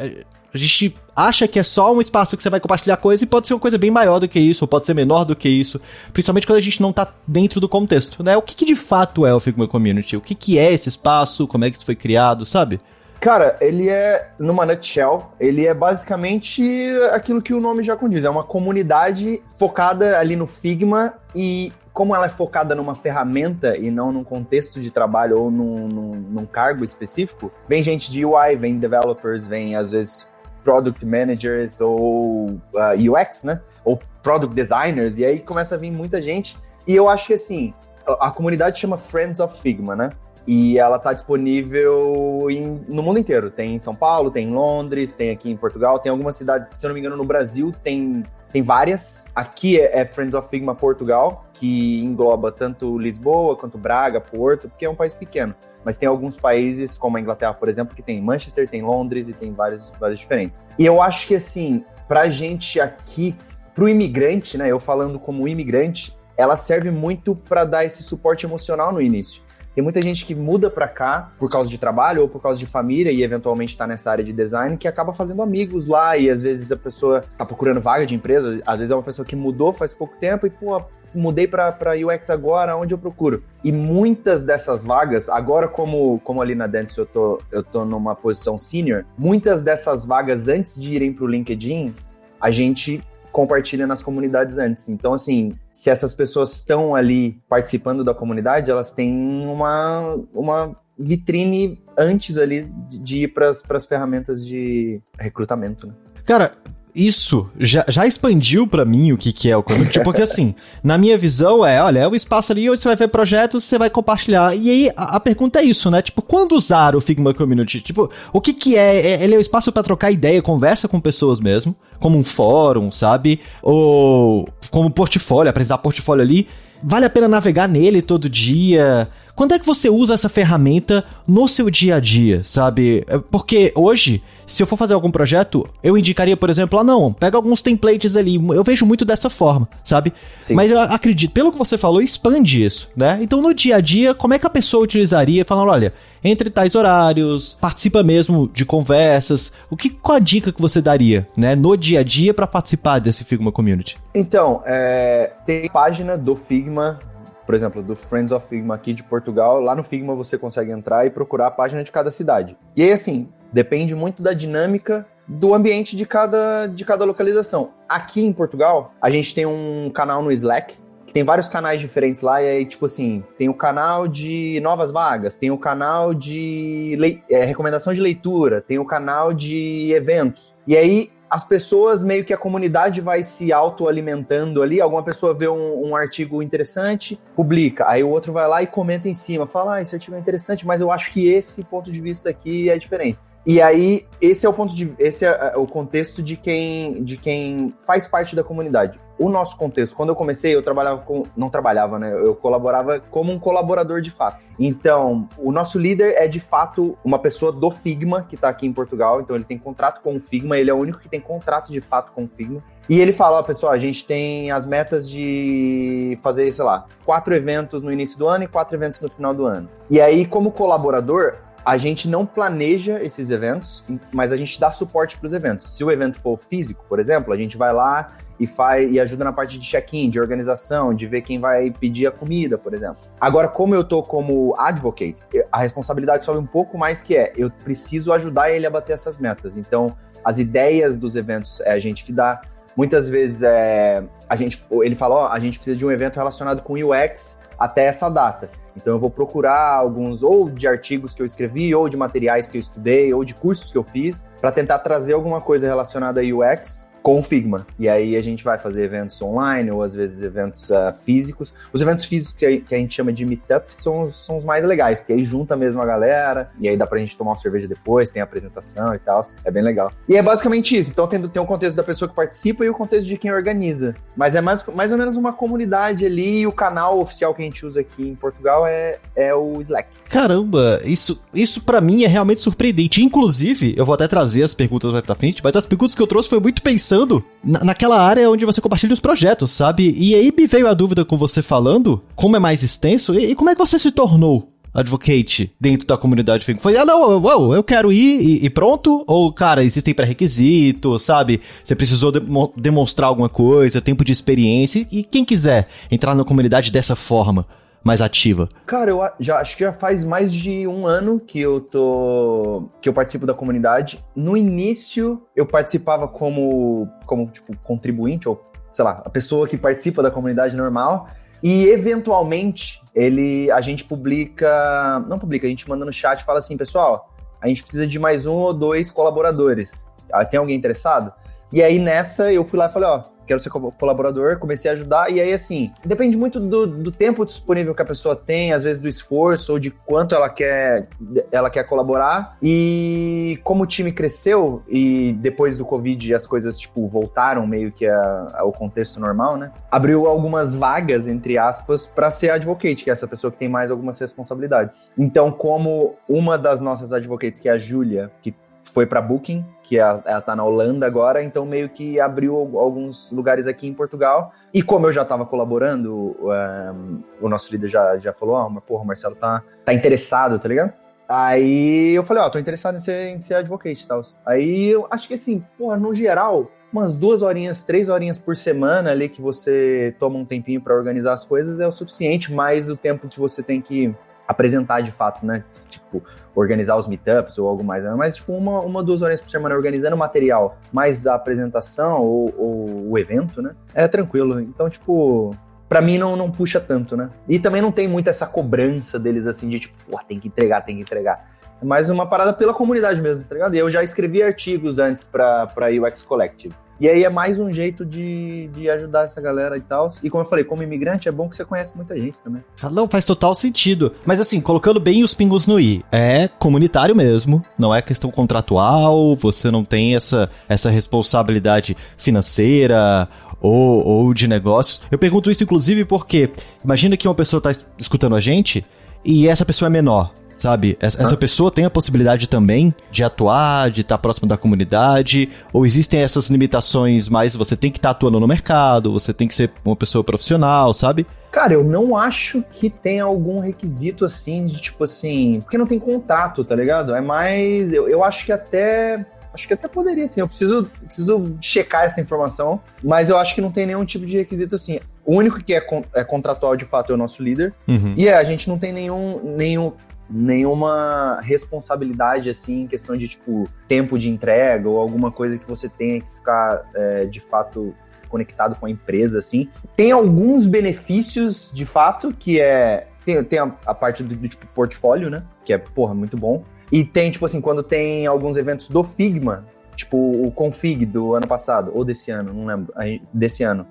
a 0.52 0.58
gente 0.58 0.96
acha 1.14 1.46
que 1.46 1.58
é 1.58 1.62
só 1.62 1.92
um 1.92 2.00
espaço 2.00 2.36
que 2.36 2.42
você 2.42 2.50
vai 2.50 2.60
compartilhar 2.60 2.96
coisa 2.96 3.22
e 3.22 3.26
pode 3.26 3.46
ser 3.46 3.54
uma 3.54 3.60
coisa 3.60 3.78
bem 3.78 3.90
maior 3.90 4.18
do 4.18 4.28
que 4.28 4.40
isso, 4.40 4.64
ou 4.64 4.68
pode 4.68 4.86
ser 4.86 4.94
menor 4.94 5.24
do 5.24 5.36
que 5.36 5.48
isso, 5.48 5.80
principalmente 6.12 6.46
quando 6.46 6.58
a 6.58 6.62
gente 6.62 6.80
não 6.80 6.92
tá 6.92 7.12
dentro 7.26 7.60
do 7.60 7.68
contexto, 7.68 8.22
né? 8.22 8.36
O 8.36 8.42
que, 8.42 8.56
que 8.56 8.64
de 8.64 8.74
fato 8.74 9.26
é 9.26 9.34
o 9.34 9.40
Figma 9.40 9.68
Community? 9.68 10.16
O 10.16 10.20
que, 10.20 10.34
que 10.34 10.58
é 10.58 10.72
esse 10.72 10.88
espaço? 10.88 11.46
Como 11.46 11.64
é 11.64 11.70
que 11.70 11.76
isso 11.76 11.86
foi 11.86 11.96
criado, 11.96 12.44
sabe? 12.44 12.80
Cara, 13.20 13.56
ele 13.60 13.88
é, 13.90 14.30
numa 14.38 14.64
nutshell, 14.64 15.30
ele 15.38 15.66
é 15.66 15.74
basicamente 15.74 16.64
aquilo 17.12 17.42
que 17.42 17.52
o 17.52 17.60
nome 17.60 17.82
já 17.82 17.94
condiz. 17.94 18.24
É 18.24 18.30
uma 18.30 18.42
comunidade 18.42 19.42
focada 19.58 20.18
ali 20.18 20.36
no 20.36 20.46
Figma 20.46 21.12
e 21.34 21.70
como 21.92 22.14
ela 22.14 22.26
é 22.26 22.30
focada 22.30 22.74
numa 22.74 22.94
ferramenta 22.94 23.76
e 23.76 23.90
não 23.90 24.10
num 24.10 24.24
contexto 24.24 24.80
de 24.80 24.90
trabalho 24.90 25.38
ou 25.38 25.50
num, 25.50 25.86
num, 25.86 26.14
num 26.14 26.46
cargo 26.46 26.82
específico, 26.82 27.52
vem 27.68 27.82
gente 27.82 28.10
de 28.10 28.24
UI, 28.24 28.56
vem 28.56 28.78
developers, 28.78 29.46
vem 29.46 29.76
às 29.76 29.90
vezes 29.90 30.26
product 30.64 31.04
managers 31.04 31.80
ou 31.80 32.50
uh, 32.50 33.12
UX, 33.12 33.44
né? 33.44 33.60
Ou 33.84 33.98
product 34.22 34.54
designers, 34.54 35.18
e 35.18 35.24
aí 35.24 35.38
começa 35.38 35.74
a 35.74 35.78
vir 35.78 35.90
muita 35.90 36.20
gente. 36.20 36.58
E 36.86 36.94
eu 36.94 37.08
acho 37.08 37.26
que 37.26 37.34
assim, 37.34 37.74
a, 38.06 38.28
a 38.28 38.30
comunidade 38.30 38.78
chama 38.78 38.98
Friends 38.98 39.40
of 39.40 39.60
Figma, 39.60 39.96
né? 39.96 40.10
E 40.46 40.78
ela 40.78 40.98
tá 40.98 41.12
disponível 41.12 42.48
em, 42.50 42.84
no 42.88 43.02
mundo 43.02 43.18
inteiro. 43.18 43.50
Tem 43.50 43.74
em 43.74 43.78
São 43.78 43.94
Paulo, 43.94 44.30
tem 44.30 44.48
em 44.48 44.52
Londres, 44.52 45.14
tem 45.14 45.30
aqui 45.30 45.50
em 45.50 45.56
Portugal, 45.56 45.98
tem 45.98 46.10
algumas 46.10 46.36
cidades, 46.36 46.70
se 46.74 46.84
eu 46.84 46.88
não 46.88 46.94
me 46.94 47.00
engano, 47.00 47.16
no 47.16 47.24
Brasil 47.24 47.74
tem, 47.84 48.22
tem 48.52 48.62
várias. 48.62 49.24
Aqui 49.34 49.80
é, 49.80 50.00
é 50.00 50.04
Friends 50.04 50.34
of 50.34 50.48
Figma 50.48 50.74
Portugal, 50.74 51.44
que 51.52 52.00
engloba 52.00 52.50
tanto 52.50 52.98
Lisboa 52.98 53.56
quanto 53.56 53.78
Braga, 53.78 54.20
Porto, 54.20 54.68
porque 54.68 54.84
é 54.84 54.90
um 54.90 54.94
país 54.94 55.14
pequeno. 55.14 55.54
Mas 55.84 55.96
tem 55.96 56.08
alguns 56.08 56.36
países, 56.36 56.98
como 56.98 57.16
a 57.16 57.20
Inglaterra, 57.20 57.54
por 57.54 57.68
exemplo, 57.68 57.94
que 57.94 58.02
tem 58.02 58.20
Manchester, 58.20 58.68
tem 58.68 58.82
Londres 58.82 59.28
e 59.28 59.32
tem 59.32 59.52
vários, 59.52 59.90
vários 59.98 60.20
diferentes. 60.20 60.64
E 60.78 60.84
eu 60.84 61.00
acho 61.00 61.26
que, 61.26 61.34
assim, 61.34 61.84
pra 62.06 62.28
gente 62.28 62.80
aqui, 62.80 63.36
pro 63.74 63.88
imigrante, 63.88 64.58
né, 64.58 64.70
eu 64.70 64.78
falando 64.78 65.18
como 65.18 65.48
imigrante, 65.48 66.16
ela 66.36 66.56
serve 66.56 66.90
muito 66.90 67.34
para 67.34 67.64
dar 67.64 67.84
esse 67.84 68.02
suporte 68.02 68.46
emocional 68.46 68.92
no 68.92 69.00
início. 69.00 69.42
Tem 69.74 69.84
muita 69.84 70.02
gente 70.02 70.26
que 70.26 70.34
muda 70.34 70.68
para 70.68 70.88
cá 70.88 71.32
por 71.38 71.48
causa 71.48 71.70
de 71.70 71.78
trabalho 71.78 72.22
ou 72.22 72.28
por 72.28 72.42
causa 72.42 72.58
de 72.58 72.66
família 72.66 73.12
e 73.12 73.22
eventualmente 73.22 73.72
está 73.72 73.86
nessa 73.86 74.10
área 74.10 74.24
de 74.24 74.32
design 74.32 74.76
que 74.76 74.88
acaba 74.88 75.12
fazendo 75.12 75.42
amigos 75.42 75.86
lá 75.86 76.16
e 76.16 76.28
às 76.28 76.42
vezes 76.42 76.72
a 76.72 76.76
pessoa 76.76 77.24
tá 77.36 77.44
procurando 77.44 77.80
vaga 77.80 78.04
de 78.04 78.14
empresa, 78.14 78.60
às 78.66 78.78
vezes 78.78 78.90
é 78.90 78.94
uma 78.94 79.02
pessoa 79.02 79.24
que 79.24 79.36
mudou 79.36 79.72
faz 79.72 79.94
pouco 79.94 80.16
tempo 80.18 80.46
e 80.46 80.50
pô, 80.50 80.82
mudei 81.14 81.46
para 81.46 81.92
UX 82.04 82.30
agora, 82.30 82.76
onde 82.76 82.94
eu 82.94 82.98
procuro? 82.98 83.44
E 83.62 83.70
muitas 83.70 84.44
dessas 84.44 84.84
vagas, 84.84 85.28
agora 85.28 85.68
como, 85.68 86.18
como 86.20 86.42
ali 86.42 86.54
na 86.54 86.66
Dentsu 86.66 87.02
eu 87.02 87.06
tô, 87.06 87.42
eu 87.50 87.62
tô 87.62 87.84
numa 87.84 88.14
posição 88.14 88.58
senior, 88.58 89.04
muitas 89.16 89.62
dessas 89.62 90.04
vagas 90.04 90.48
antes 90.48 90.80
de 90.80 90.92
irem 90.92 91.12
para 91.12 91.24
o 91.24 91.28
LinkedIn, 91.28 91.94
a 92.40 92.50
gente 92.50 93.02
compartilha 93.32 93.86
nas 93.86 94.02
comunidades 94.02 94.58
antes. 94.58 94.88
Então, 94.88 95.12
assim, 95.12 95.54
se 95.72 95.90
essas 95.90 96.14
pessoas 96.14 96.54
estão 96.54 96.94
ali 96.94 97.38
participando 97.48 98.04
da 98.04 98.14
comunidade, 98.14 98.70
elas 98.70 98.92
têm 98.92 99.46
uma, 99.46 100.18
uma 100.34 100.76
vitrine 100.98 101.80
antes 101.96 102.36
ali 102.36 102.70
de 102.88 103.24
ir 103.24 103.28
para 103.28 103.50
as 103.50 103.86
ferramentas 103.86 104.44
de 104.44 105.00
recrutamento, 105.18 105.86
né? 105.86 105.94
Cara, 106.24 106.52
isso 106.94 107.48
já, 107.58 107.84
já 107.88 108.06
expandiu 108.06 108.66
para 108.66 108.84
mim 108.84 109.12
o 109.12 109.16
que, 109.16 109.32
que 109.32 109.50
é 109.50 109.56
o 109.56 109.62
community, 109.62 110.00
porque 110.00 110.22
assim, 110.22 110.54
na 110.82 110.98
minha 110.98 111.16
visão 111.16 111.64
é, 111.64 111.82
olha, 111.82 112.00
é 112.00 112.08
o 112.08 112.14
espaço 112.14 112.52
ali 112.52 112.68
onde 112.68 112.80
você 112.80 112.88
vai 112.88 112.96
ver 112.96 113.08
projetos, 113.08 113.64
você 113.64 113.78
vai 113.78 113.88
compartilhar. 113.88 114.54
E 114.54 114.70
aí 114.70 114.90
a, 114.96 115.16
a 115.16 115.20
pergunta 115.20 115.60
é 115.60 115.64
isso, 115.64 115.90
né? 115.90 116.02
Tipo, 116.02 116.22
quando 116.22 116.52
usar 116.52 116.96
o 116.96 117.00
Figma 117.00 117.32
Community? 117.32 117.80
Tipo, 117.80 118.10
o 118.32 118.40
que 118.40 118.52
que 118.52 118.76
é? 118.76 119.00
é 119.00 119.24
ele 119.24 119.34
é 119.34 119.38
o 119.38 119.40
espaço 119.40 119.72
para 119.72 119.82
trocar 119.82 120.10
ideia, 120.10 120.42
conversa 120.42 120.88
com 120.88 121.00
pessoas 121.00 121.40
mesmo, 121.40 121.74
como 122.00 122.18
um 122.18 122.24
fórum, 122.24 122.90
sabe? 122.90 123.40
Ou 123.62 124.48
como 124.70 124.90
portfólio, 124.90 125.50
apresentar 125.50 125.78
portfólio 125.78 126.22
ali. 126.22 126.48
Vale 126.82 127.06
a 127.06 127.10
pena 127.10 127.28
navegar 127.28 127.68
nele 127.68 128.00
todo 128.00 128.28
dia? 128.28 129.08
Quando 129.40 129.54
é 129.54 129.58
que 129.58 129.64
você 129.64 129.88
usa 129.88 130.12
essa 130.12 130.28
ferramenta 130.28 131.02
no 131.26 131.48
seu 131.48 131.70
dia 131.70 131.96
a 131.96 131.98
dia, 131.98 132.42
sabe? 132.44 133.06
É, 133.08 133.16
porque 133.16 133.72
hoje, 133.74 134.22
se 134.46 134.62
eu 134.62 134.66
for 134.66 134.76
fazer 134.76 134.92
algum 134.92 135.10
projeto, 135.10 135.66
eu 135.82 135.96
indicaria, 135.96 136.36
por 136.36 136.50
exemplo, 136.50 136.78
ah, 136.78 136.84
não, 136.84 137.10
pega 137.10 137.38
alguns 137.38 137.62
templates 137.62 138.16
ali. 138.16 138.34
Eu 138.34 138.62
vejo 138.62 138.84
muito 138.84 139.02
dessa 139.02 139.30
forma, 139.30 139.66
sabe? 139.82 140.12
Sim. 140.40 140.52
Mas 140.52 140.70
eu 140.70 140.78
acredito, 140.78 141.32
pelo 141.32 141.50
que 141.50 141.56
você 141.56 141.78
falou, 141.78 142.02
expande 142.02 142.62
isso, 142.62 142.90
né? 142.94 143.18
Então, 143.22 143.40
no 143.40 143.54
dia 143.54 143.76
a 143.76 143.80
dia, 143.80 144.12
como 144.12 144.34
é 144.34 144.38
que 144.38 144.46
a 144.46 144.50
pessoa 144.50 144.84
utilizaria, 144.84 145.42
falando, 145.42 145.70
olha, 145.70 145.94
entre 146.22 146.50
tais 146.50 146.74
horários, 146.74 147.56
participa 147.58 148.02
mesmo 148.02 148.46
de 148.52 148.66
conversas, 148.66 149.54
o 149.70 149.76
que 149.76 149.88
qual 149.88 150.16
a 150.16 150.20
dica 150.20 150.52
que 150.52 150.60
você 150.60 150.82
daria, 150.82 151.26
né, 151.34 151.54
no 151.56 151.78
dia 151.78 152.00
a 152.00 152.02
dia 152.02 152.34
para 152.34 152.46
participar 152.46 152.98
desse 152.98 153.24
Figma 153.24 153.50
Community? 153.50 153.96
Então, 154.14 154.62
é, 154.66 155.32
tem 155.46 155.66
página 155.70 156.18
do 156.18 156.36
Figma 156.36 156.98
por 157.46 157.54
exemplo, 157.54 157.82
do 157.82 157.96
Friends 157.96 158.32
of 158.32 158.46
Figma 158.48 158.74
aqui 158.74 158.92
de 158.92 159.02
Portugal, 159.02 159.60
lá 159.60 159.74
no 159.74 159.82
Figma 159.82 160.14
você 160.14 160.38
consegue 160.38 160.70
entrar 160.70 161.06
e 161.06 161.10
procurar 161.10 161.48
a 161.48 161.50
página 161.50 161.82
de 161.82 161.90
cada 161.90 162.10
cidade. 162.10 162.56
E 162.76 162.82
aí, 162.82 162.92
assim, 162.92 163.28
depende 163.52 163.94
muito 163.94 164.22
da 164.22 164.32
dinâmica 164.32 165.06
do 165.26 165.54
ambiente 165.54 165.96
de 165.96 166.04
cada, 166.04 166.66
de 166.66 166.84
cada 166.84 167.04
localização. 167.04 167.70
Aqui 167.88 168.24
em 168.24 168.32
Portugal, 168.32 168.94
a 169.00 169.10
gente 169.10 169.34
tem 169.34 169.46
um 169.46 169.90
canal 169.92 170.22
no 170.22 170.32
Slack, 170.32 170.76
que 171.06 171.14
tem 171.14 171.24
vários 171.24 171.48
canais 171.48 171.80
diferentes 171.80 172.20
lá, 172.20 172.40
e 172.40 172.48
aí, 172.48 172.64
tipo 172.64 172.86
assim, 172.86 173.24
tem 173.36 173.48
o 173.48 173.54
canal 173.54 174.06
de 174.06 174.60
novas 174.62 174.92
vagas, 174.92 175.36
tem 175.36 175.50
o 175.50 175.58
canal 175.58 176.14
de 176.14 176.96
é, 177.28 177.44
recomendação 177.44 177.92
de 177.92 178.00
leitura, 178.00 178.60
tem 178.60 178.78
o 178.78 178.84
canal 178.84 179.32
de 179.32 179.92
eventos. 179.92 180.54
E 180.68 180.76
aí, 180.76 181.10
as 181.30 181.44
pessoas, 181.44 182.02
meio 182.02 182.24
que 182.24 182.34
a 182.34 182.36
comunidade 182.36 183.00
vai 183.00 183.22
se 183.22 183.52
autoalimentando 183.52 184.62
ali. 184.62 184.80
Alguma 184.80 185.04
pessoa 185.04 185.32
vê 185.32 185.48
um, 185.48 185.90
um, 185.90 185.94
artigo 185.94 186.42
interessante, 186.42 187.20
publica. 187.36 187.88
Aí 187.88 188.02
o 188.02 188.08
outro 188.08 188.32
vai 188.32 188.48
lá 188.48 188.62
e 188.62 188.66
comenta 188.66 189.08
em 189.08 189.14
cima. 189.14 189.46
Fala, 189.46 189.76
ah, 189.76 189.82
esse 189.82 189.94
artigo 189.94 190.16
é 190.16 190.18
interessante, 190.18 190.66
mas 190.66 190.80
eu 190.80 190.90
acho 190.90 191.12
que 191.12 191.30
esse 191.30 191.62
ponto 191.62 191.92
de 191.92 192.00
vista 192.00 192.28
aqui 192.28 192.68
é 192.68 192.76
diferente. 192.76 193.18
E 193.46 193.62
aí, 193.62 194.06
esse 194.20 194.44
é 194.44 194.48
o 194.48 194.52
ponto 194.52 194.74
de. 194.74 194.92
Esse 194.98 195.24
é, 195.24 195.52
é 195.54 195.56
o 195.56 195.66
contexto 195.66 196.22
de 196.22 196.36
quem, 196.36 197.02
de 197.02 197.16
quem 197.16 197.72
faz 197.80 198.06
parte 198.06 198.36
da 198.36 198.44
comunidade. 198.44 199.00
O 199.20 199.28
nosso 199.28 199.54
contexto, 199.58 199.94
quando 199.94 200.08
eu 200.08 200.16
comecei, 200.16 200.54
eu 200.54 200.62
trabalhava 200.62 201.02
com. 201.02 201.24
Não 201.36 201.50
trabalhava, 201.50 201.98
né? 201.98 202.10
Eu 202.10 202.34
colaborava 202.34 202.98
como 202.98 203.30
um 203.30 203.38
colaborador 203.38 204.00
de 204.00 204.10
fato. 204.10 204.42
Então, 204.58 205.28
o 205.36 205.52
nosso 205.52 205.78
líder 205.78 206.14
é 206.16 206.26
de 206.26 206.40
fato 206.40 206.96
uma 207.04 207.18
pessoa 207.18 207.52
do 207.52 207.70
Figma, 207.70 208.22
que 208.26 208.34
está 208.34 208.48
aqui 208.48 208.66
em 208.66 208.72
Portugal. 208.72 209.20
Então, 209.20 209.36
ele 209.36 209.44
tem 209.44 209.58
contrato 209.58 210.00
com 210.00 210.16
o 210.16 210.20
Figma, 210.20 210.56
ele 210.56 210.70
é 210.70 210.72
o 210.72 210.78
único 210.78 210.98
que 210.98 211.06
tem 211.06 211.20
contrato 211.20 211.70
de 211.70 211.82
fato 211.82 212.12
com 212.12 212.24
o 212.24 212.28
Figma. 212.28 212.64
E 212.88 212.98
ele 212.98 213.12
fala, 213.12 213.40
ó, 213.40 213.42
pessoal, 213.42 213.74
a 213.74 213.78
gente 213.78 214.06
tem 214.06 214.50
as 214.50 214.66
metas 214.66 215.08
de 215.08 216.18
fazer, 216.22 216.50
sei 216.50 216.64
lá, 216.64 216.86
quatro 217.04 217.34
eventos 217.34 217.82
no 217.82 217.92
início 217.92 218.18
do 218.18 218.26
ano 218.26 218.44
e 218.44 218.48
quatro 218.48 218.74
eventos 218.74 219.02
no 219.02 219.10
final 219.10 219.34
do 219.34 219.44
ano. 219.44 219.68
E 219.90 220.00
aí, 220.00 220.24
como 220.24 220.50
colaborador, 220.50 221.34
a 221.64 221.76
gente 221.76 222.08
não 222.08 222.24
planeja 222.24 223.02
esses 223.02 223.30
eventos, 223.30 223.84
mas 224.12 224.32
a 224.32 224.36
gente 224.36 224.58
dá 224.58 224.72
suporte 224.72 225.16
para 225.18 225.26
os 225.26 225.32
eventos. 225.32 225.76
Se 225.76 225.84
o 225.84 225.90
evento 225.90 226.18
for 226.18 226.38
físico, 226.38 226.84
por 226.88 226.98
exemplo, 226.98 227.32
a 227.32 227.36
gente 227.36 227.56
vai 227.56 227.72
lá 227.72 228.12
e 228.38 228.46
faz 228.46 228.90
e 228.90 228.98
ajuda 228.98 229.22
na 229.22 229.32
parte 229.32 229.58
de 229.58 229.66
check-in, 229.66 230.08
de 230.08 230.18
organização, 230.18 230.94
de 230.94 231.06
ver 231.06 231.20
quem 231.20 231.38
vai 231.38 231.70
pedir 231.70 232.06
a 232.06 232.10
comida, 232.10 232.56
por 232.56 232.72
exemplo. 232.72 232.96
Agora, 233.20 233.48
como 233.48 233.74
eu 233.74 233.84
tô 233.84 234.02
como 234.02 234.54
advocate, 234.58 235.22
a 235.52 235.58
responsabilidade 235.58 236.24
sobe 236.24 236.38
um 236.38 236.46
pouco 236.46 236.78
mais 236.78 237.02
que 237.02 237.16
é, 237.16 237.32
eu 237.36 237.50
preciso 237.50 238.12
ajudar 238.12 238.50
ele 238.50 238.66
a 238.66 238.70
bater 238.70 238.94
essas 238.94 239.18
metas. 239.18 239.58
Então, 239.58 239.94
as 240.24 240.38
ideias 240.38 240.96
dos 240.96 241.16
eventos 241.16 241.60
é 241.60 241.72
a 241.72 241.78
gente 241.78 242.04
que 242.04 242.12
dá. 242.12 242.40
Muitas 242.74 243.10
vezes 243.10 243.42
é 243.42 244.02
a 244.26 244.36
gente, 244.36 244.64
ele 244.82 244.94
fala, 244.94 245.14
ó, 245.16 245.28
a 245.28 245.38
gente 245.38 245.58
precisa 245.58 245.76
de 245.76 245.84
um 245.84 245.90
evento 245.90 246.16
relacionado 246.16 246.62
com 246.62 246.74
UX 246.74 247.40
até 247.58 247.84
essa 247.84 248.08
data. 248.08 248.48
Então 248.76 248.94
eu 248.94 248.98
vou 248.98 249.10
procurar 249.10 249.74
alguns 249.74 250.22
ou 250.22 250.48
de 250.48 250.66
artigos 250.66 251.14
que 251.14 251.22
eu 251.22 251.26
escrevi, 251.26 251.74
ou 251.74 251.88
de 251.88 251.96
materiais 251.96 252.48
que 252.48 252.56
eu 252.56 252.60
estudei, 252.60 253.12
ou 253.12 253.24
de 253.24 253.34
cursos 253.34 253.70
que 253.70 253.78
eu 253.78 253.84
fiz, 253.84 254.28
para 254.40 254.52
tentar 254.52 254.78
trazer 254.80 255.12
alguma 255.12 255.40
coisa 255.40 255.66
relacionada 255.66 256.20
a 256.20 256.24
UX 256.24 256.89
com 257.02 257.20
o 257.20 257.22
Figma. 257.22 257.66
E 257.78 257.88
aí 257.88 258.16
a 258.16 258.22
gente 258.22 258.44
vai 258.44 258.58
fazer 258.58 258.82
eventos 258.82 259.20
online 259.22 259.70
ou 259.70 259.82
às 259.82 259.94
vezes 259.94 260.22
eventos 260.22 260.68
uh, 260.70 260.92
físicos. 261.04 261.52
Os 261.72 261.80
eventos 261.80 262.04
físicos 262.04 262.34
que 262.34 262.74
a, 262.74 262.78
gente 262.78 262.94
chama 262.94 263.12
de 263.12 263.24
meetup 263.24 263.66
são, 263.70 264.02
os, 264.02 264.14
são 264.14 264.38
os 264.38 264.44
mais 264.44 264.64
legais, 264.64 264.98
porque 264.98 265.12
aí 265.12 265.24
junta 265.24 265.56
mesmo 265.56 265.80
a 265.80 265.86
galera 265.86 266.50
e 266.60 266.68
aí 266.68 266.76
dá 266.76 266.86
pra 266.86 266.98
gente 266.98 267.16
tomar 267.16 267.32
uma 267.32 267.36
cerveja 267.36 267.66
depois, 267.66 268.10
tem 268.10 268.20
a 268.20 268.24
apresentação 268.24 268.94
e 268.94 268.98
tal. 268.98 269.20
É 269.44 269.50
bem 269.50 269.62
legal. 269.62 269.90
E 270.08 270.16
é 270.16 270.22
basicamente 270.22 270.76
isso. 270.76 270.90
Então 270.90 271.06
tem, 271.06 271.20
tem 271.20 271.42
o 271.42 271.46
contexto 271.46 271.76
da 271.76 271.82
pessoa 271.82 272.08
que 272.08 272.14
participa 272.14 272.64
e 272.64 272.70
o 272.70 272.74
contexto 272.74 273.08
de 273.08 273.16
quem 273.16 273.32
organiza. 273.32 273.94
Mas 274.16 274.34
é 274.34 274.40
mais, 274.40 274.64
mais 274.66 274.92
ou 274.92 274.98
menos 274.98 275.16
uma 275.16 275.32
comunidade 275.32 276.04
ali 276.04 276.40
e 276.40 276.46
o 276.46 276.52
canal 276.52 277.00
oficial 277.00 277.34
que 277.34 277.42
a 277.42 277.44
gente 277.44 277.64
usa 277.64 277.80
aqui 277.80 278.08
em 278.08 278.14
Portugal 278.14 278.66
é, 278.66 278.98
é 279.16 279.34
o 279.34 279.60
Slack. 279.60 279.88
Caramba, 280.08 280.80
isso, 280.84 281.22
isso 281.32 281.62
para 281.62 281.80
mim 281.80 282.04
é 282.04 282.08
realmente 282.08 282.40
surpreendente. 282.40 283.02
Inclusive, 283.02 283.74
eu 283.76 283.84
vou 283.84 283.94
até 283.94 284.06
trazer 284.06 284.42
as 284.42 284.54
perguntas 284.54 284.90
mais 284.92 285.04
pra 285.04 285.14
frente, 285.14 285.40
mas 285.42 285.56
as 285.56 285.66
perguntas 285.66 285.94
que 285.94 286.02
eu 286.02 286.06
trouxe 286.06 286.28
foi 286.28 286.40
muito 286.40 286.62
pensando 286.62 286.89
pensando 286.90 287.24
na, 287.44 287.64
naquela 287.64 288.02
área 288.02 288.28
onde 288.28 288.44
você 288.44 288.60
compartilha 288.60 288.92
os 288.92 289.00
projetos, 289.00 289.52
sabe? 289.52 289.94
E 289.96 290.14
aí 290.14 290.32
me 290.36 290.46
veio 290.46 290.66
a 290.66 290.74
dúvida 290.74 291.04
com 291.04 291.16
você 291.16 291.40
falando, 291.40 292.02
como 292.16 292.36
é 292.36 292.40
mais 292.40 292.62
extenso, 292.62 293.14
e, 293.14 293.30
e 293.30 293.34
como 293.34 293.50
é 293.50 293.54
que 293.54 293.58
você 293.58 293.78
se 293.78 293.92
tornou 293.92 294.52
advocate 294.74 295.52
dentro 295.60 295.86
da 295.86 295.96
comunidade? 295.96 296.44
Foi, 296.58 296.76
ah, 296.76 296.84
não, 296.84 297.20
uau, 297.22 297.54
eu 297.54 297.62
quero 297.62 297.92
ir 297.92 298.20
e, 298.20 298.44
e 298.44 298.50
pronto? 298.50 299.04
Ou, 299.06 299.32
cara, 299.32 299.62
existem 299.62 299.94
pré-requisitos, 299.94 301.02
sabe? 301.02 301.40
Você 301.62 301.76
precisou 301.76 302.10
de, 302.10 302.20
demonstrar 302.56 303.08
alguma 303.08 303.28
coisa, 303.28 303.80
tempo 303.80 304.04
de 304.04 304.12
experiência, 304.12 304.84
e 304.90 305.04
quem 305.04 305.24
quiser 305.24 305.68
entrar 305.90 306.14
na 306.14 306.24
comunidade 306.24 306.72
dessa 306.72 306.96
forma, 306.96 307.46
mais 307.82 308.02
ativa? 308.02 308.48
Cara, 308.66 308.90
eu 308.90 309.00
já 309.18 309.38
acho 309.38 309.56
que 309.56 309.64
já 309.64 309.72
faz 309.72 310.04
mais 310.04 310.32
de 310.32 310.66
um 310.66 310.86
ano 310.86 311.18
que 311.18 311.40
eu 311.40 311.60
tô 311.60 312.68
que 312.80 312.88
eu 312.88 312.92
participo 312.92 313.26
da 313.26 313.34
comunidade. 313.34 314.04
No 314.14 314.36
início 314.36 315.22
eu 315.34 315.46
participava 315.46 316.06
como 316.06 316.88
como 317.06 317.26
tipo 317.28 317.56
contribuinte 317.58 318.28
ou 318.28 318.44
sei 318.72 318.84
lá, 318.84 319.02
a 319.04 319.10
pessoa 319.10 319.48
que 319.48 319.56
participa 319.56 320.02
da 320.02 320.10
comunidade 320.10 320.56
normal 320.56 321.08
e 321.42 321.66
eventualmente 321.66 322.80
ele 322.94 323.50
a 323.50 323.60
gente 323.60 323.84
publica, 323.84 325.04
não 325.08 325.18
publica, 325.18 325.46
a 325.46 325.50
gente 325.50 325.68
manda 325.68 325.84
no 325.84 325.92
chat 325.92 326.20
e 326.20 326.24
fala 326.24 326.38
assim, 326.38 326.56
pessoal, 326.56 327.10
a 327.40 327.48
gente 327.48 327.62
precisa 327.62 327.86
de 327.86 327.98
mais 327.98 328.26
um 328.26 328.34
ou 328.34 328.52
dois 328.52 328.90
colaboradores. 328.90 329.86
Ah, 330.12 330.24
tem 330.24 330.38
alguém 330.38 330.56
interessado? 330.56 331.12
E 331.52 331.62
aí 331.62 331.78
nessa 331.78 332.32
eu 332.32 332.44
fui 332.44 332.58
lá 332.58 332.66
e 332.66 332.72
falei, 332.72 332.88
ó, 332.88 333.02
quero 333.30 333.38
ser 333.38 333.50
colaborador, 333.50 334.40
comecei 334.40 334.68
a 334.68 334.74
ajudar, 334.74 335.08
e 335.08 335.20
aí 335.20 335.32
assim, 335.32 335.70
depende 335.86 336.16
muito 336.16 336.40
do, 336.40 336.66
do 336.66 336.90
tempo 336.90 337.24
disponível 337.24 337.72
que 337.72 337.80
a 337.80 337.84
pessoa 337.84 338.16
tem, 338.16 338.52
às 338.52 338.64
vezes 338.64 338.80
do 338.80 338.88
esforço 338.88 339.52
ou 339.52 339.58
de 339.60 339.70
quanto 339.70 340.16
ela 340.16 340.28
quer, 340.28 340.88
ela 341.30 341.48
quer 341.48 341.62
colaborar. 341.62 342.36
E 342.42 343.38
como 343.44 343.62
o 343.62 343.66
time 343.68 343.92
cresceu 343.92 344.64
e 344.68 345.12
depois 345.20 345.56
do 345.56 345.64
Covid 345.64 346.12
as 346.12 346.26
coisas, 346.26 346.58
tipo, 346.58 346.88
voltaram 346.88 347.46
meio 347.46 347.70
que 347.70 347.86
ao 347.86 348.50
contexto 348.50 348.98
normal, 348.98 349.36
né? 349.36 349.52
Abriu 349.70 350.08
algumas 350.08 350.52
vagas, 350.52 351.06
entre 351.06 351.38
aspas, 351.38 351.86
para 351.86 352.10
ser 352.10 352.30
advocate, 352.30 352.82
que 352.82 352.90
é 352.90 352.92
essa 352.92 353.06
pessoa 353.06 353.30
que 353.30 353.38
tem 353.38 353.48
mais 353.48 353.70
algumas 353.70 353.96
responsabilidades. 354.00 354.80
Então, 354.98 355.30
como 355.30 355.94
uma 356.08 356.36
das 356.36 356.60
nossas 356.60 356.92
advocates, 356.92 357.40
que 357.40 357.48
é 357.48 357.52
a 357.52 357.58
Júlia, 357.58 358.10
que 358.20 358.34
foi 358.62 358.86
para 358.86 359.00
Booking, 359.00 359.44
que 359.62 359.78
é 359.78 359.80
ela 359.80 360.20
tá 360.20 360.36
na 360.36 360.44
Holanda 360.44 360.86
agora, 360.86 361.22
então 361.22 361.44
meio 361.44 361.68
que 361.68 361.98
abriu 361.98 362.36
alguns 362.58 363.10
lugares 363.10 363.46
aqui 363.46 363.66
em 363.66 363.74
Portugal. 363.74 364.32
E 364.52 364.62
como 364.62 364.86
eu 364.86 364.92
já 364.92 365.02
estava 365.02 365.24
colaborando, 365.26 366.16
um, 366.20 366.32
eh, 366.32 366.72
o 367.20 367.28
nosso 367.28 367.50
líder 367.52 367.68
já, 367.68 367.98
já 367.98 368.12
falou, 368.12 368.36
oh, 368.36 368.50
mas 368.50 368.64
porra, 368.64 368.82
o 368.82 368.86
Marcelo 368.86 369.14
tá, 369.14 369.42
tá 369.64 369.72
interessado, 369.72 370.38
tá 370.38 370.48
ligado? 370.48 370.72
Aí 371.08 371.92
eu 371.94 372.04
falei, 372.04 372.22
ó, 372.22 372.26
oh, 372.26 372.30
tô 372.30 372.38
interessado 372.38 372.76
em 372.76 372.80
ser, 372.80 373.08
em 373.08 373.18
ser 373.18 373.34
advocate 373.34 373.82
e 373.82 373.86
tal. 373.86 374.02
Aí 374.24 374.68
eu 374.68 374.86
acho 374.90 375.08
que 375.08 375.14
assim, 375.14 375.44
porra, 375.58 375.76
no 375.76 375.94
geral, 375.94 376.50
umas 376.72 376.94
duas 376.94 377.22
horinhas, 377.22 377.62
três 377.62 377.88
horinhas 377.88 378.18
por 378.18 378.36
semana 378.36 378.90
ali 378.90 379.08
que 379.08 379.20
você 379.20 379.94
toma 379.98 380.18
um 380.18 380.24
tempinho 380.24 380.60
para 380.60 380.74
organizar 380.74 381.14
as 381.14 381.24
coisas 381.24 381.58
é 381.58 381.66
o 381.66 381.72
suficiente, 381.72 382.32
mais 382.32 382.70
o 382.70 382.76
tempo 382.76 383.08
que 383.08 383.18
você 383.18 383.42
tem 383.42 383.60
que 383.60 383.94
apresentar 384.26 384.80
de 384.80 384.92
fato, 384.92 385.26
né? 385.26 385.44
Tipo, 385.68 386.02
organizar 386.34 386.76
os 386.76 386.86
meetups 386.86 387.38
ou 387.38 387.48
algo 387.48 387.64
mais, 387.64 387.84
né? 387.84 387.94
mas 387.96 388.16
tipo, 388.16 388.32
uma, 388.32 388.60
uma, 388.60 388.82
duas 388.82 389.02
horas 389.02 389.20
por 389.20 389.30
semana 389.30 389.54
organizando 389.54 389.96
o 389.96 389.98
material, 389.98 390.56
mais 390.72 391.06
a 391.06 391.14
apresentação 391.14 392.02
ou, 392.02 392.34
ou 392.38 392.90
o 392.90 392.98
evento, 392.98 393.42
né? 393.42 393.54
É 393.74 393.88
tranquilo. 393.88 394.40
Então, 394.40 394.68
tipo, 394.70 395.34
para 395.68 395.80
mim 395.80 395.98
não, 395.98 396.16
não 396.16 396.30
puxa 396.30 396.60
tanto, 396.60 396.96
né? 396.96 397.10
E 397.28 397.38
também 397.38 397.62
não 397.62 397.72
tem 397.72 397.86
muito 397.86 398.08
essa 398.08 398.26
cobrança 398.26 398.98
deles 398.98 399.26
assim 399.26 399.48
de 399.48 399.60
tipo, 399.60 399.74
tem 400.06 400.18
que 400.18 400.28
entregar, 400.28 400.62
tem 400.62 400.76
que 400.76 400.82
entregar. 400.82 401.30
É 401.60 401.64
mais 401.64 401.90
uma 401.90 402.06
parada 402.06 402.32
pela 402.32 402.54
comunidade 402.54 403.02
mesmo, 403.02 403.22
tá 403.24 403.34
ligado? 403.34 403.54
E 403.54 403.58
eu 403.58 403.70
já 403.70 403.82
escrevi 403.82 404.22
artigos 404.22 404.78
antes 404.78 405.04
pra, 405.04 405.46
pra 405.46 405.68
UX 405.68 406.02
Collective. 406.02 406.54
E 406.80 406.88
aí 406.88 407.04
é 407.04 407.10
mais 407.10 407.38
um 407.38 407.52
jeito 407.52 407.84
de, 407.84 408.48
de 408.54 408.70
ajudar 408.70 409.04
essa 409.04 409.20
galera 409.20 409.54
e 409.58 409.60
tal. 409.60 409.90
E 410.02 410.08
como 410.08 410.24
eu 410.24 410.26
falei, 410.26 410.42
como 410.42 410.62
imigrante, 410.62 411.10
é 411.10 411.12
bom 411.12 411.28
que 411.28 411.36
você 411.36 411.44
conhece 411.44 411.76
muita 411.76 411.94
gente 411.94 412.18
também. 412.20 412.42
Não, 412.72 412.88
faz 412.88 413.04
total 413.04 413.34
sentido. 413.34 413.92
Mas 414.06 414.18
assim, 414.18 414.40
colocando 414.40 414.80
bem 414.80 415.04
os 415.04 415.12
pingos 415.12 415.46
no 415.46 415.60
i, 415.60 415.84
é 415.92 416.26
comunitário 416.26 416.96
mesmo, 416.96 417.44
não 417.58 417.74
é 417.74 417.82
questão 417.82 418.10
contratual, 418.10 419.14
você 419.14 419.50
não 419.50 419.62
tem 419.62 419.94
essa, 419.94 420.30
essa 420.48 420.70
responsabilidade 420.70 421.76
financeira 421.98 423.06
ou, 423.38 423.86
ou 423.86 424.14
de 424.14 424.26
negócios. 424.26 424.80
Eu 424.90 424.98
pergunto 424.98 425.30
isso 425.30 425.44
inclusive 425.44 425.84
porque 425.84 426.30
imagina 426.64 426.96
que 426.96 427.06
uma 427.06 427.14
pessoa 427.14 427.40
está 427.46 427.52
escutando 427.78 428.16
a 428.16 428.20
gente 428.20 428.64
e 429.04 429.28
essa 429.28 429.44
pessoa 429.44 429.66
é 429.66 429.70
menor 429.70 430.10
sabe? 430.40 430.76
Essa, 430.80 431.02
essa 431.02 431.16
pessoa 431.16 431.50
tem 431.50 431.64
a 431.64 431.70
possibilidade 431.70 432.26
também 432.26 432.74
de 432.90 433.04
atuar, 433.04 433.70
de 433.70 433.82
estar 433.82 433.98
próximo 433.98 434.26
da 434.26 434.36
comunidade, 434.36 435.28
ou 435.52 435.66
existem 435.66 436.00
essas 436.00 436.28
limitações, 436.28 437.08
mas 437.08 437.36
você 437.36 437.56
tem 437.56 437.70
que 437.70 437.78
estar 437.78 437.90
atuando 437.90 438.18
no 438.18 438.26
mercado, 438.26 438.92
você 438.92 439.12
tem 439.12 439.28
que 439.28 439.34
ser 439.34 439.50
uma 439.64 439.76
pessoa 439.76 440.02
profissional, 440.02 440.72
sabe? 440.72 441.06
Cara, 441.30 441.52
eu 441.52 441.62
não 441.62 441.96
acho 441.96 442.42
que 442.52 442.68
tem 442.68 442.98
algum 442.98 443.38
requisito 443.38 444.04
assim, 444.04 444.46
de 444.46 444.60
tipo 444.60 444.82
assim. 444.82 445.40
Porque 445.42 445.56
não 445.56 445.66
tem 445.66 445.78
contrato, 445.78 446.44
tá 446.44 446.56
ligado? 446.56 446.94
É 446.94 447.00
mais. 447.00 447.72
Eu, 447.72 447.88
eu 447.88 448.02
acho 448.02 448.24
que 448.24 448.32
até. 448.32 449.06
Acho 449.32 449.46
que 449.46 449.54
até 449.54 449.68
poderia, 449.68 450.08
sim. 450.08 450.20
Eu 450.20 450.26
preciso, 450.26 450.68
preciso 450.84 451.36
checar 451.40 451.84
essa 451.84 452.00
informação, 452.00 452.60
mas 452.82 453.10
eu 453.10 453.16
acho 453.16 453.32
que 453.32 453.40
não 453.40 453.52
tem 453.52 453.64
nenhum 453.64 453.84
tipo 453.84 454.04
de 454.04 454.16
requisito 454.16 454.56
assim. 454.56 454.80
O 455.04 455.14
único 455.14 455.42
que 455.42 455.54
é, 455.54 455.60
con 455.60 455.84
é 455.94 456.02
contratual 456.02 456.56
de 456.56 456.64
fato 456.64 456.90
é 456.90 456.94
o 456.94 456.98
nosso 456.98 457.22
líder. 457.22 457.54
Uhum. 457.68 457.94
E 457.96 458.08
é, 458.08 458.14
a 458.14 458.24
gente 458.24 458.48
não 458.48 458.58
tem 458.58 458.72
nenhum, 458.72 459.36
nenhum 459.36 459.72
nenhuma 460.10 461.20
responsabilidade 461.22 462.28
assim 462.28 462.62
em 462.62 462.66
questão 462.66 462.96
de 462.96 463.08
tipo 463.08 463.48
tempo 463.68 463.98
de 463.98 464.10
entrega 464.10 464.68
ou 464.68 464.78
alguma 464.78 465.10
coisa 465.10 465.38
que 465.38 465.46
você 465.46 465.68
tenha 465.68 466.00
que 466.00 466.14
ficar 466.14 466.68
é, 466.74 467.04
de 467.04 467.20
fato 467.20 467.74
conectado 468.08 468.56
com 468.56 468.66
a 468.66 468.70
empresa 468.70 469.20
assim 469.20 469.48
tem 469.76 469.92
alguns 469.92 470.46
benefícios 470.46 471.50
de 471.54 471.64
fato 471.64 472.12
que 472.12 472.40
é 472.40 472.88
tem, 473.04 473.22
tem 473.22 473.38
a, 473.38 473.54
a 473.64 473.74
parte 473.74 474.02
do, 474.02 474.16
do, 474.16 474.28
tipo 474.28 474.46
portfólio 474.48 475.08
né 475.08 475.22
que 475.44 475.52
é 475.52 475.58
porra 475.58 475.94
muito 475.94 476.16
bom 476.16 476.42
e 476.72 476.84
tem 476.84 477.10
tipo 477.10 477.24
assim 477.24 477.40
quando 477.40 477.62
tem 477.62 478.06
alguns 478.06 478.36
eventos 478.36 478.68
do 478.68 478.82
Figma 478.82 479.46
tipo 479.80 479.96
o 479.96 480.30
config 480.30 480.84
do 480.84 481.14
ano 481.14 481.26
passado, 481.26 481.72
ou 481.74 481.84
desse 481.84 482.10
ano, 482.10 482.32
não 482.32 482.46
lembro, 482.46 482.72
desse 483.12 483.42
ano. 483.42 483.66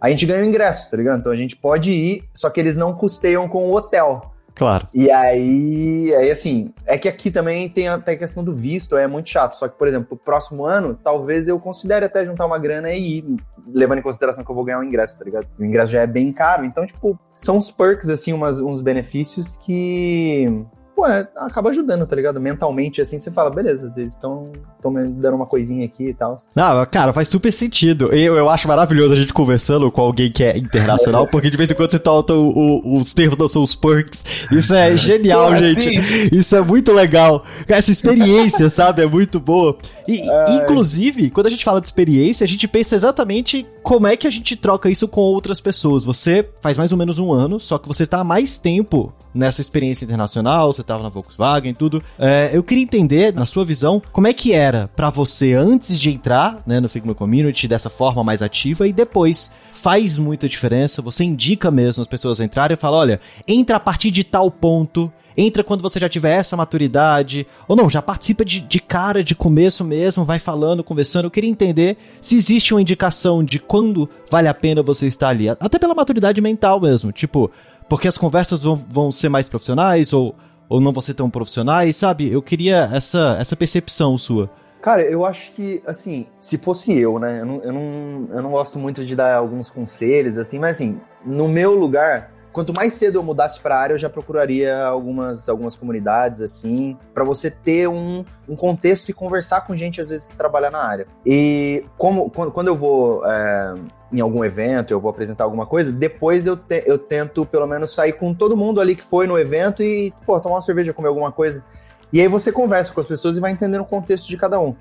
A 0.00 0.10
gente 0.10 0.26
ganha 0.26 0.42
o 0.42 0.46
ingresso, 0.46 0.90
tá 0.90 0.96
ligado? 0.96 1.20
Então 1.20 1.32
a 1.32 1.36
gente 1.36 1.56
pode 1.56 1.90
ir, 1.92 2.24
só 2.34 2.50
que 2.50 2.60
eles 2.60 2.76
não 2.76 2.92
custeiam 2.92 3.48
com 3.48 3.70
o 3.70 3.74
hotel. 3.74 4.33
Claro. 4.54 4.86
E 4.94 5.10
aí, 5.10 6.14
aí, 6.14 6.30
assim, 6.30 6.72
é 6.86 6.96
que 6.96 7.08
aqui 7.08 7.30
também 7.30 7.68
tem 7.68 7.88
a, 7.88 7.98
tem 7.98 8.14
a 8.14 8.18
questão 8.18 8.44
do 8.44 8.54
visto, 8.54 8.96
é 8.96 9.06
muito 9.06 9.28
chato. 9.28 9.54
Só 9.54 9.66
que, 9.66 9.76
por 9.76 9.88
exemplo, 9.88 10.06
pro 10.06 10.16
próximo 10.16 10.64
ano, 10.64 10.98
talvez 11.02 11.48
eu 11.48 11.58
considere 11.58 12.04
até 12.04 12.24
juntar 12.24 12.46
uma 12.46 12.58
grana 12.58 12.92
e 12.92 13.18
ir, 13.18 13.36
levando 13.66 13.98
em 13.98 14.02
consideração 14.02 14.44
que 14.44 14.50
eu 14.50 14.54
vou 14.54 14.64
ganhar 14.64 14.78
um 14.78 14.84
ingresso, 14.84 15.18
tá 15.18 15.24
ligado? 15.24 15.46
O 15.58 15.64
ingresso 15.64 15.92
já 15.92 16.02
é 16.02 16.06
bem 16.06 16.32
caro, 16.32 16.64
então, 16.64 16.86
tipo, 16.86 17.18
são 17.34 17.56
uns 17.56 17.70
perks, 17.70 18.08
assim, 18.08 18.32
umas, 18.32 18.60
uns 18.60 18.80
benefícios 18.80 19.56
que 19.56 20.46
pô, 20.94 21.06
é, 21.06 21.26
acaba 21.36 21.70
ajudando, 21.70 22.06
tá 22.06 22.14
ligado? 22.14 22.40
Mentalmente, 22.40 23.00
assim, 23.00 23.18
você 23.18 23.30
fala, 23.30 23.50
beleza, 23.50 23.92
eles 23.96 24.12
estão 24.12 24.50
me 24.84 25.08
dando 25.08 25.34
uma 25.34 25.46
coisinha 25.46 25.84
aqui 25.84 26.08
e 26.08 26.14
tal. 26.14 26.36
Não, 26.54 26.84
cara, 26.86 27.12
faz 27.12 27.28
super 27.28 27.52
sentido. 27.52 28.12
Eu, 28.12 28.36
eu 28.36 28.48
acho 28.48 28.68
maravilhoso 28.68 29.14
a 29.14 29.16
gente 29.16 29.32
conversando 29.32 29.90
com 29.90 30.00
alguém 30.00 30.30
que 30.30 30.44
é 30.44 30.56
internacional, 30.56 31.26
porque 31.26 31.50
de 31.50 31.56
vez 31.56 31.70
em 31.70 31.74
quando 31.74 31.90
você 31.90 31.98
solta 31.98 32.34
os 32.34 33.12
termos 33.12 33.38
não 33.38 33.48
são 33.48 33.62
os 33.62 33.74
perks. 33.74 34.24
Isso 34.52 34.74
é 34.74 34.94
genial, 34.96 35.50
pô, 35.50 35.56
gente. 35.56 35.98
Assim? 35.98 36.28
Isso 36.32 36.54
é 36.56 36.60
muito 36.60 36.92
legal. 36.92 37.44
Essa 37.68 37.90
experiência, 37.90 38.68
sabe, 38.70 39.02
é 39.02 39.06
muito 39.06 39.40
boa. 39.40 39.76
E, 40.06 40.22
inclusive, 40.56 41.30
quando 41.30 41.46
a 41.46 41.50
gente 41.50 41.64
fala 41.64 41.80
de 41.80 41.86
experiência, 41.86 42.44
a 42.44 42.48
gente 42.48 42.68
pensa 42.68 42.94
exatamente 42.94 43.66
como 43.84 44.06
é 44.06 44.16
que 44.16 44.26
a 44.26 44.30
gente 44.30 44.56
troca 44.56 44.88
isso 44.88 45.06
com 45.06 45.20
outras 45.20 45.60
pessoas. 45.60 46.04
Você 46.04 46.48
faz 46.62 46.78
mais 46.78 46.90
ou 46.90 46.96
menos 46.96 47.18
um 47.18 47.30
ano, 47.30 47.60
só 47.60 47.76
que 47.76 47.86
você 47.86 48.06
tá 48.06 48.20
há 48.20 48.24
mais 48.24 48.56
tempo 48.56 49.12
nessa 49.34 49.60
experiência 49.60 50.06
internacional, 50.06 50.72
você 50.72 50.80
estava 50.80 51.02
na 51.02 51.10
Volkswagen, 51.10 51.74
tudo. 51.74 52.02
É, 52.18 52.50
eu 52.54 52.62
queria 52.62 52.82
entender, 52.82 53.34
na 53.34 53.44
sua 53.44 53.62
visão, 53.62 54.00
como 54.10 54.26
é 54.26 54.32
que 54.32 54.54
era 54.54 54.88
para 54.96 55.10
você 55.10 55.52
antes 55.52 56.00
de 56.00 56.10
entrar 56.10 56.62
né, 56.66 56.80
no 56.80 56.88
Figma 56.88 57.14
Community 57.14 57.68
dessa 57.68 57.90
forma 57.90 58.24
mais 58.24 58.40
ativa 58.40 58.88
e 58.88 58.92
depois 58.92 59.50
faz 59.70 60.16
muita 60.16 60.48
diferença. 60.48 61.02
Você 61.02 61.22
indica 61.22 61.70
mesmo 61.70 62.00
as 62.00 62.08
pessoas 62.08 62.40
entrarem 62.40 62.74
e 62.74 62.80
fala: 62.80 62.96
olha, 62.96 63.20
entra 63.46 63.76
a 63.76 63.80
partir 63.80 64.10
de 64.10 64.24
tal 64.24 64.50
ponto. 64.50 65.12
Entra 65.36 65.64
quando 65.64 65.82
você 65.82 65.98
já 65.98 66.08
tiver 66.08 66.36
essa 66.36 66.56
maturidade. 66.56 67.46
Ou 67.66 67.76
não, 67.76 67.90
já 67.90 68.00
participa 68.00 68.44
de, 68.44 68.60
de 68.60 68.80
cara, 68.80 69.22
de 69.22 69.34
começo 69.34 69.84
mesmo, 69.84 70.24
vai 70.24 70.38
falando, 70.38 70.84
conversando. 70.84 71.26
Eu 71.26 71.30
queria 71.30 71.50
entender 71.50 71.96
se 72.20 72.36
existe 72.36 72.74
uma 72.74 72.80
indicação 72.80 73.42
de 73.42 73.58
quando 73.58 74.08
vale 74.30 74.48
a 74.48 74.54
pena 74.54 74.82
você 74.82 75.06
estar 75.06 75.28
ali. 75.28 75.48
Até 75.48 75.78
pela 75.78 75.94
maturidade 75.94 76.40
mental 76.40 76.80
mesmo. 76.80 77.12
Tipo, 77.12 77.50
porque 77.88 78.08
as 78.08 78.18
conversas 78.18 78.62
vão, 78.62 78.76
vão 78.76 79.12
ser 79.12 79.28
mais 79.28 79.48
profissionais 79.48 80.12
ou 80.12 80.34
ou 80.68 80.80
não 80.80 80.92
vão 80.92 81.02
ser 81.02 81.14
tão 81.14 81.30
profissionais, 81.30 81.96
sabe? 81.96 82.32
Eu 82.32 82.42
queria 82.42 82.90
essa, 82.92 83.36
essa 83.38 83.56
percepção 83.56 84.16
sua. 84.16 84.50
Cara, 84.80 85.02
eu 85.02 85.24
acho 85.24 85.52
que, 85.52 85.82
assim, 85.86 86.26
se 86.38 86.58
fosse 86.58 86.98
eu, 86.98 87.18
né? 87.18 87.40
Eu 87.40 87.46
não, 87.46 87.62
eu, 87.62 87.72
não, 87.72 88.28
eu 88.30 88.42
não 88.42 88.50
gosto 88.50 88.78
muito 88.78 89.04
de 89.04 89.16
dar 89.16 89.34
alguns 89.34 89.70
conselhos, 89.70 90.36
assim, 90.36 90.58
mas 90.58 90.76
assim, 90.76 91.00
no 91.24 91.48
meu 91.48 91.74
lugar, 91.74 92.33
quanto 92.54 92.72
mais 92.72 92.94
cedo 92.94 93.18
eu 93.18 93.22
mudasse 93.22 93.58
para 93.58 93.76
a 93.76 93.80
área, 93.80 93.94
eu 93.94 93.98
já 93.98 94.08
procuraria 94.08 94.84
algumas, 94.84 95.48
algumas 95.48 95.74
comunidades, 95.74 96.40
assim, 96.40 96.96
para 97.12 97.24
você 97.24 97.50
ter 97.50 97.88
um, 97.88 98.24
um 98.48 98.54
contexto 98.54 99.08
e 99.08 99.12
conversar 99.12 99.62
com 99.62 99.76
gente, 99.76 100.00
às 100.00 100.08
vezes, 100.08 100.24
que 100.24 100.36
trabalha 100.36 100.70
na 100.70 100.78
área. 100.78 101.06
E 101.26 101.84
como 101.98 102.30
quando 102.30 102.68
eu 102.68 102.76
vou. 102.76 103.26
É, 103.26 103.74
em 104.12 104.20
algum 104.20 104.44
evento, 104.44 104.92
eu 104.92 105.00
vou 105.00 105.10
apresentar 105.10 105.42
alguma 105.42 105.66
coisa, 105.66 105.90
depois 105.90 106.46
eu, 106.46 106.56
te, 106.56 106.84
eu 106.86 106.96
tento 106.96 107.44
pelo 107.44 107.66
menos 107.66 107.92
sair 107.92 108.12
com 108.12 108.32
todo 108.32 108.56
mundo 108.56 108.80
ali 108.80 108.94
que 108.94 109.02
foi 109.02 109.26
no 109.26 109.36
evento 109.36 109.82
e, 109.82 110.14
pô, 110.24 110.38
tomar 110.38 110.54
uma 110.54 110.62
cerveja, 110.62 110.92
comer 110.92 111.08
alguma 111.08 111.32
coisa. 111.32 111.64
E 112.12 112.20
aí 112.20 112.28
você 112.28 112.52
conversa 112.52 112.92
com 112.92 113.00
as 113.00 113.08
pessoas 113.08 113.36
e 113.36 113.40
vai 113.40 113.50
entendendo 113.50 113.80
o 113.80 113.84
contexto 113.84 114.28
de 114.28 114.36
cada 114.36 114.60
um. 114.60 114.76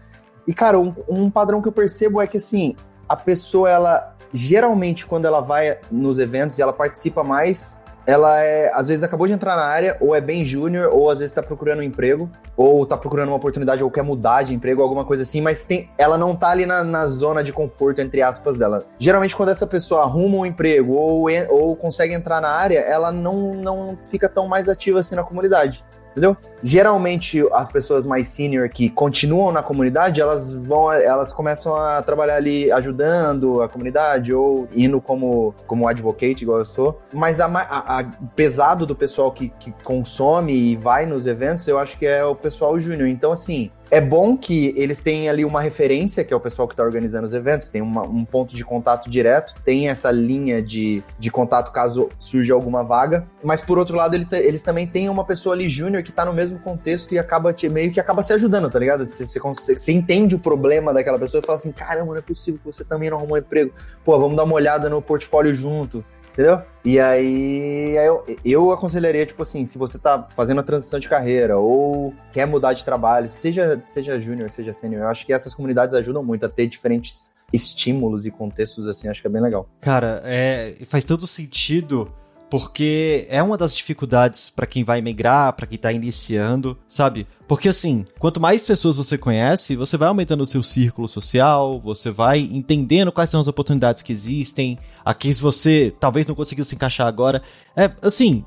E, 0.47 0.53
cara, 0.53 0.79
um, 0.79 0.93
um 1.09 1.31
padrão 1.31 1.63
que 1.63 1.67
eu 1.67 1.71
percebo 1.71 2.21
é 2.21 2.27
que, 2.27 2.37
assim, 2.37 2.75
a 3.09 3.15
pessoa, 3.15 3.67
ela, 3.71 4.12
geralmente, 4.33 5.05
quando 5.05 5.25
ela 5.25 5.41
vai 5.41 5.77
nos 5.91 6.19
eventos 6.19 6.57
e 6.57 6.61
ela 6.61 6.73
participa 6.73 7.23
mais 7.23 7.83
ela 8.05 8.41
é, 8.41 8.71
às 8.73 8.87
vezes 8.87 9.03
acabou 9.03 9.27
de 9.27 9.33
entrar 9.33 9.55
na 9.55 9.63
área, 9.63 9.97
ou 9.99 10.13
é 10.13 10.19
bem 10.19 10.45
júnior, 10.45 10.89
ou 10.93 11.09
às 11.09 11.19
vezes 11.19 11.31
está 11.31 11.41
procurando 11.41 11.79
um 11.79 11.83
emprego, 11.83 12.29
ou 12.55 12.83
está 12.83 12.97
procurando 12.97 13.29
uma 13.29 13.37
oportunidade, 13.37 13.83
ou 13.83 13.89
quer 13.89 14.03
mudar 14.03 14.43
de 14.43 14.53
emprego, 14.53 14.81
alguma 14.81 15.05
coisa 15.05 15.23
assim, 15.23 15.41
mas 15.41 15.65
tem, 15.65 15.89
ela 15.97 16.17
não 16.17 16.35
tá 16.35 16.49
ali 16.49 16.65
na, 16.65 16.83
na 16.83 17.05
zona 17.05 17.43
de 17.43 17.53
conforto, 17.53 18.01
entre 18.01 18.21
aspas, 18.21 18.57
dela. 18.57 18.83
Geralmente, 18.99 19.35
quando 19.35 19.49
essa 19.49 19.65
pessoa 19.65 20.01
arruma 20.01 20.37
um 20.37 20.45
emprego 20.45 20.93
ou, 20.93 21.27
ou 21.49 21.75
consegue 21.75 22.13
entrar 22.13 22.41
na 22.41 22.49
área, 22.49 22.79
ela 22.79 23.11
não, 23.11 23.53
não 23.53 23.97
fica 24.03 24.27
tão 24.27 24.47
mais 24.47 24.67
ativa 24.67 24.99
assim 24.99 25.15
na 25.15 25.23
comunidade 25.23 25.83
entendeu? 26.13 26.37
Geralmente 26.61 27.43
as 27.51 27.71
pessoas 27.71 28.05
mais 28.05 28.29
senior 28.29 28.69
que 28.69 28.89
continuam 28.89 29.51
na 29.51 29.61
comunidade, 29.61 30.21
elas 30.21 30.53
vão, 30.53 30.91
elas 30.91 31.33
começam 31.33 31.75
a 31.75 32.01
trabalhar 32.01 32.35
ali 32.35 32.71
ajudando 32.71 33.61
a 33.61 33.67
comunidade 33.67 34.33
ou 34.33 34.67
indo 34.73 35.01
como 35.01 35.53
como 35.67 35.87
advocate, 35.87 36.43
igual 36.43 36.59
eu 36.59 36.65
sou. 36.65 37.01
Mas 37.13 37.39
a, 37.39 37.47
a, 37.47 37.99
a 37.99 38.03
pesado 38.35 38.85
do 38.85 38.95
pessoal 38.95 39.31
que, 39.31 39.49
que 39.59 39.73
consome 39.83 40.53
e 40.53 40.75
vai 40.75 41.05
nos 41.05 41.27
eventos, 41.27 41.67
eu 41.67 41.77
acho 41.77 41.97
que 41.97 42.05
é 42.05 42.23
o 42.23 42.35
pessoal 42.35 42.79
júnior. 42.79 43.09
Então 43.09 43.31
assim, 43.31 43.71
é 43.93 44.01
bom 44.01 44.35
que 44.35 44.73
eles 44.75 45.01
tenham 45.01 45.31
ali 45.31 45.45
uma 45.45 45.61
referência, 45.61 46.23
que 46.23 46.33
é 46.33 46.35
o 46.35 46.39
pessoal 46.39 46.67
que 46.67 46.73
está 46.73 46.81
organizando 46.81 47.27
os 47.27 47.33
eventos, 47.35 47.69
tem 47.69 47.79
uma, 47.79 48.01
um 48.01 48.25
ponto 48.25 48.55
de 48.55 48.65
contato 48.65 49.07
direto, 49.07 49.53
tem 49.63 49.87
essa 49.87 50.09
linha 50.09 50.63
de, 50.63 51.03
de 51.19 51.29
contato 51.29 51.71
caso 51.71 52.09
surja 52.17 52.55
alguma 52.55 52.83
vaga, 52.83 53.27
mas 53.43 53.61
por 53.61 53.77
outro 53.77 53.95
lado 53.95 54.15
ele 54.15 54.25
eles 54.31 54.63
também 54.63 54.87
têm 54.87 55.09
uma 55.09 55.23
pessoa 55.23 55.53
ali 55.53 55.69
júnior 55.69 56.01
que 56.01 56.09
está 56.09 56.25
no 56.25 56.33
mesmo 56.33 56.57
contexto 56.57 57.13
e 57.13 57.19
acaba 57.19 57.53
te, 57.53 57.69
meio 57.69 57.91
que 57.91 57.99
acaba 57.99 58.23
se 58.23 58.33
ajudando, 58.33 58.67
tá 58.67 58.79
ligado? 58.79 59.05
Você, 59.05 59.27
você, 59.27 59.39
você, 59.39 59.91
entende 59.91 60.33
o 60.33 60.39
problema 60.39 60.91
daquela 60.91 61.19
pessoa 61.19 61.39
e 61.43 61.45
fala 61.45 61.59
assim, 61.59 61.71
caramba, 61.71 62.13
não 62.13 62.17
é 62.17 62.21
possível 62.21 62.59
que 62.59 62.65
você 62.65 62.83
também 62.83 63.11
não 63.11 63.17
arrumou 63.17 63.35
um 63.35 63.39
emprego. 63.39 63.71
Pô, 64.03 64.19
vamos 64.19 64.35
dar 64.35 64.43
uma 64.43 64.55
olhada 64.55 64.89
no 64.89 65.03
portfólio 65.03 65.53
junto 65.53 66.03
entendeu? 66.33 66.61
E 66.83 66.99
aí 66.99 67.95
eu, 67.95 68.25
eu 68.43 68.71
aconselharia, 68.71 69.25
tipo 69.25 69.41
assim, 69.43 69.65
se 69.65 69.77
você 69.77 69.97
tá 69.97 70.27
fazendo 70.35 70.59
a 70.59 70.63
transição 70.63 70.99
de 70.99 71.07
carreira 71.07 71.57
ou 71.57 72.13
quer 72.31 72.45
mudar 72.45 72.73
de 72.73 72.83
trabalho, 72.83 73.29
seja, 73.29 73.81
seja 73.85 74.19
júnior, 74.19 74.49
seja 74.49 74.73
sênior, 74.73 75.03
eu 75.03 75.07
acho 75.07 75.25
que 75.25 75.31
essas 75.31 75.55
comunidades 75.55 75.95
ajudam 75.95 76.23
muito 76.23 76.45
a 76.45 76.49
ter 76.49 76.67
diferentes 76.67 77.31
estímulos 77.53 78.25
e 78.25 78.31
contextos, 78.31 78.87
assim, 78.87 79.07
acho 79.07 79.21
que 79.21 79.27
é 79.27 79.29
bem 79.29 79.41
legal. 79.41 79.69
Cara, 79.79 80.21
é, 80.25 80.75
faz 80.85 81.05
todo 81.05 81.27
sentido 81.27 82.11
porque 82.53 83.25
é 83.31 83.41
uma 83.41 83.57
das 83.57 83.75
dificuldades 83.75 84.47
para 84.47 84.67
quem 84.67 84.83
vai 84.83 85.01
migrar, 85.01 85.53
para 85.53 85.65
quem 85.65 85.75
tá 85.75 85.91
iniciando, 85.91 86.77
sabe? 86.87 87.25
Porque 87.47 87.67
assim, 87.67 88.05
quanto 88.19 88.39
mais 88.39 88.63
pessoas 88.63 88.95
você 88.95 89.17
conhece, 89.17 89.75
você 89.75 89.97
vai 89.97 90.07
aumentando 90.07 90.41
o 90.41 90.45
seu 90.45 90.61
círculo 90.61 91.07
social, 91.07 91.81
você 91.81 92.11
vai 92.11 92.41
entendendo 92.41 93.11
quais 93.11 93.31
são 93.31 93.41
as 93.41 93.47
oportunidades 93.47 94.03
que 94.03 94.13
existem, 94.13 94.77
aqui 95.03 95.33
você 95.33 95.95
talvez 95.99 96.27
não 96.27 96.35
consiga 96.35 96.63
se 96.63 96.75
encaixar 96.75 97.07
agora. 97.07 97.41
É 97.75 97.89
assim, 98.03 98.45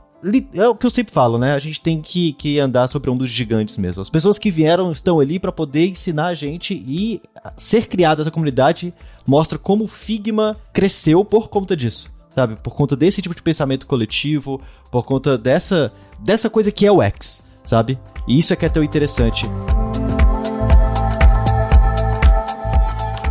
é 0.54 0.68
o 0.68 0.76
que 0.76 0.86
eu 0.86 0.90
sempre 0.90 1.12
falo, 1.12 1.36
né? 1.36 1.54
A 1.54 1.58
gente 1.58 1.80
tem 1.80 2.00
que, 2.00 2.32
que 2.34 2.60
andar 2.60 2.86
sobre 2.86 3.10
um 3.10 3.16
dos 3.16 3.28
gigantes 3.28 3.76
mesmo. 3.76 4.02
As 4.02 4.08
pessoas 4.08 4.38
que 4.38 4.52
vieram 4.52 4.92
estão 4.92 5.18
ali 5.18 5.40
para 5.40 5.50
poder 5.50 5.84
ensinar 5.88 6.28
a 6.28 6.34
gente 6.34 6.74
e 6.74 7.20
ser 7.56 7.88
criada 7.88 8.22
essa 8.22 8.30
comunidade 8.30 8.94
mostra 9.26 9.58
como 9.58 9.82
o 9.82 9.88
Figma 9.88 10.56
cresceu 10.72 11.24
por 11.24 11.48
conta 11.48 11.76
disso 11.76 12.14
sabe? 12.36 12.54
Por 12.56 12.76
conta 12.76 12.94
desse 12.94 13.22
tipo 13.22 13.34
de 13.34 13.42
pensamento 13.42 13.86
coletivo, 13.86 14.60
por 14.90 15.06
conta 15.06 15.38
dessa, 15.38 15.90
dessa 16.18 16.50
coisa 16.50 16.70
que 16.70 16.84
é 16.86 16.92
o 16.92 17.00
X, 17.00 17.42
sabe? 17.64 17.98
E 18.28 18.38
isso 18.38 18.52
é 18.52 18.56
que 18.56 18.66
é 18.66 18.68
tão 18.68 18.84
interessante. 18.84 19.46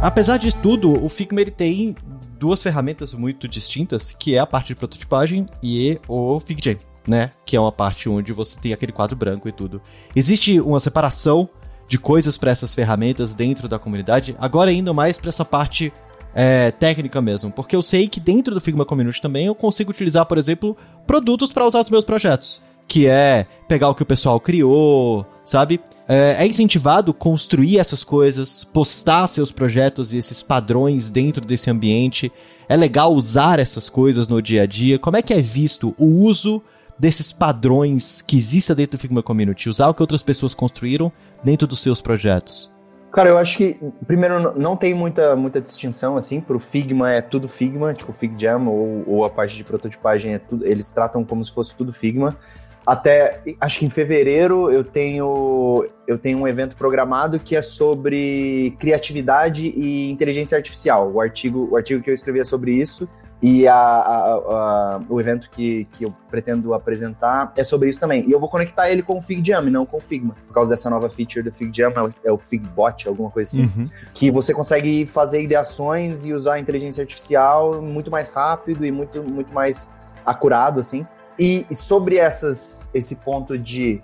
Apesar 0.01 0.38
de 0.38 0.53
tudo, 0.55 1.03
o 1.03 1.07
Figma 1.07 1.45
tem 1.45 1.95
duas 2.39 2.63
ferramentas 2.63 3.13
muito 3.13 3.47
distintas, 3.47 4.12
que 4.12 4.33
é 4.33 4.39
a 4.39 4.45
parte 4.47 4.69
de 4.69 4.75
prototipagem 4.75 5.45
e 5.62 6.00
o 6.07 6.39
FigJam, 6.39 6.77
né? 7.07 7.29
Que 7.45 7.55
é 7.55 7.59
uma 7.59 7.71
parte 7.71 8.09
onde 8.09 8.33
você 8.33 8.59
tem 8.59 8.74
aquele 8.74 8.91
quadro 8.91 9.15
branco 9.15 9.47
e 9.47 9.51
tudo. 9.51 9.79
Existe 10.15 10.59
uma 10.59 10.79
separação 10.79 11.47
de 11.88 12.00
coisas 12.00 12.38
para 12.38 12.50
essas 12.50 12.74
ferramentas 12.74 13.35
dentro 13.35 13.67
da 13.67 13.77
comunidade, 13.77 14.35
agora 14.39 14.71
indo 14.71 14.93
mais 14.95 15.17
para 15.19 15.29
essa 15.29 15.45
parte 15.45 15.93
é, 16.36 16.70
técnica 16.72 17.22
mesmo. 17.22 17.50
Porque 17.50 17.75
eu 17.75 17.82
sei 17.82 18.10
que 18.10 18.20
dentro 18.20 18.54
do 18.54 18.60
Figma 18.60 18.86
Community 18.86 19.22
também 19.22 19.46
eu 19.46 19.56
consigo 19.56 19.92
utilizar, 19.92 20.25
por 20.25 20.38
exemplo, 20.38 20.75
produtos 21.08 21.54
para 21.54 21.65
usar 21.65 21.80
nos 21.80 21.89
meus 21.89 22.04
projetos. 22.04 22.62
Que 22.88 23.08
é 23.08 23.48
pegar 23.68 23.89
o 23.89 23.96
que 23.96 24.04
o 24.04 24.06
pessoal 24.06 24.39
criou, 24.39 25.25
sabe? 25.44 25.80
É, 26.08 26.36
é 26.39 26.46
incentivado 26.46 27.13
construir 27.13 27.80
essas 27.80 28.04
coisas, 28.04 28.63
postar 28.65 29.25
seus 29.27 29.51
projetos 29.51 30.13
e 30.13 30.18
esses 30.18 30.42
padrões 30.42 31.10
dentro 31.10 31.44
desse 31.44 31.72
ambiente. 31.72 32.32
É 32.68 32.75
legal 32.75 33.13
usar 33.13 33.58
essas 33.58 33.89
coisas 33.89 34.27
no 34.27 34.42
dia 34.42 34.63
a 34.63 34.65
dia. 34.65 35.00
Como 35.00 35.18
é 35.18 35.22
que 35.22 35.34
é 35.34 35.42
visto 35.42 35.96
o 35.98 36.06
uso 36.06 36.62
desses 37.00 37.32
padrões 37.32 38.22
que 38.22 38.38
existem 38.38 38.75
dentro 38.75 38.98
do 38.98 39.01
Figma 39.01 39.24
Community? 39.24 39.70
Usar 39.70 39.88
o 39.88 39.94
que 39.94 40.04
outras 40.04 40.22
pessoas 40.22 40.54
construíram 40.54 41.12
dentro 41.44 41.68
dos 41.68 41.82
seus 41.82 42.01
projetos? 42.01 42.75
Cara, 43.15 43.29
eu 43.29 43.38
acho 43.38 43.55
que, 43.55 43.79
primeiro, 44.05 44.60
não 44.60 44.75
tem 44.75 44.93
muita, 44.93 45.38
muita 45.38 45.62
distinção, 45.62 46.17
assim, 46.17 46.41
pro 46.41 46.60
Figma 46.60 47.13
é 47.13 47.22
tudo 47.22 47.48
Figma, 47.48 47.93
tipo 47.93 48.12
FigJam 48.12 48.67
ou, 48.67 49.03
ou 49.07 49.24
a 49.24 49.29
parte 49.29 49.55
de 49.55 49.63
prototipagem 49.63 50.34
é 50.34 50.38
tudo, 50.38 50.67
eles 50.67 50.91
tratam 50.91 51.24
como 51.24 51.43
se 51.45 51.53
fosse 51.53 51.74
tudo 51.74 51.93
Figma. 51.93 52.38
Até, 52.86 53.41
acho 53.62 53.79
que 53.79 53.86
em 53.86 53.89
fevereiro 53.89 54.69
eu 54.69 54.84
tenho, 54.84 55.88
eu 56.05 56.17
tenho 56.17 56.39
um 56.39 56.45
evento 56.45 56.75
programado 56.75 57.39
que 57.39 57.55
é 57.55 57.62
sobre 57.62 58.75
criatividade 58.79 59.65
e 59.65 60.12
inteligência 60.12 60.57
artificial. 60.57 61.10
O 61.10 61.22
artigo, 61.22 61.69
o 61.72 61.77
artigo 61.77 62.03
que 62.03 62.10
eu 62.10 62.13
escrevi 62.13 62.41
é 62.41 62.43
sobre 62.43 62.74
isso. 62.74 63.07
E 63.42 63.68
a, 63.68 63.75
a, 63.75 64.34
a, 64.34 65.01
o 65.10 65.20
evento 65.20 65.50
que, 65.50 65.86
que 65.92 66.06
eu 66.06 66.13
pretendo 66.30 66.74
apresentar 66.74 67.54
é 67.56 67.63
sobre 67.63 67.89
isso 67.89 68.00
também. 68.00 68.27
E 68.27 68.32
eu 68.32 68.39
vou 68.39 68.50
conectar 68.50 68.89
ele 68.89 69.01
com 69.01 69.18
o 69.18 69.22
FigJam 69.22 69.68
e 69.68 69.70
não 69.70 69.86
com 69.86 69.98
o 69.98 70.00
Figma. 70.00 70.36
Por 70.48 70.54
causa 70.54 70.72
dessa 70.72 70.89
nova 70.89 71.10
feature 71.10 71.44
do 71.44 71.51
FigJam, 71.51 71.92
é 71.96 72.01
o, 72.01 72.13
é 72.25 72.32
o 72.32 72.38
FigBot, 72.38 73.08
alguma 73.08 73.30
coisa 73.30 73.50
assim. 73.50 73.63
Uhum. 73.63 73.89
Que 74.13 74.32
você 74.32 74.54
consegue 74.54 75.06
fazer 75.06 75.44
ideações 75.44 76.25
e 76.25 76.34
usar 76.34 76.54
a 76.54 76.60
inteligência 76.60 77.01
artificial 77.01 77.82
muito 77.82 78.10
mais 78.10 78.32
rápido 78.32 78.86
e 78.86 78.92
muito, 78.92 79.22
muito 79.22 79.54
mais 79.54 79.92
acurado, 80.25 80.80
assim. 80.80 81.06
E, 81.38 81.65
e 81.70 81.75
sobre 81.75 82.18
essas, 82.18 82.82
esse 82.94 83.15
ponto 83.15 83.58
de 83.58 84.01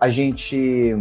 a 0.00 0.10
gente, 0.10 0.96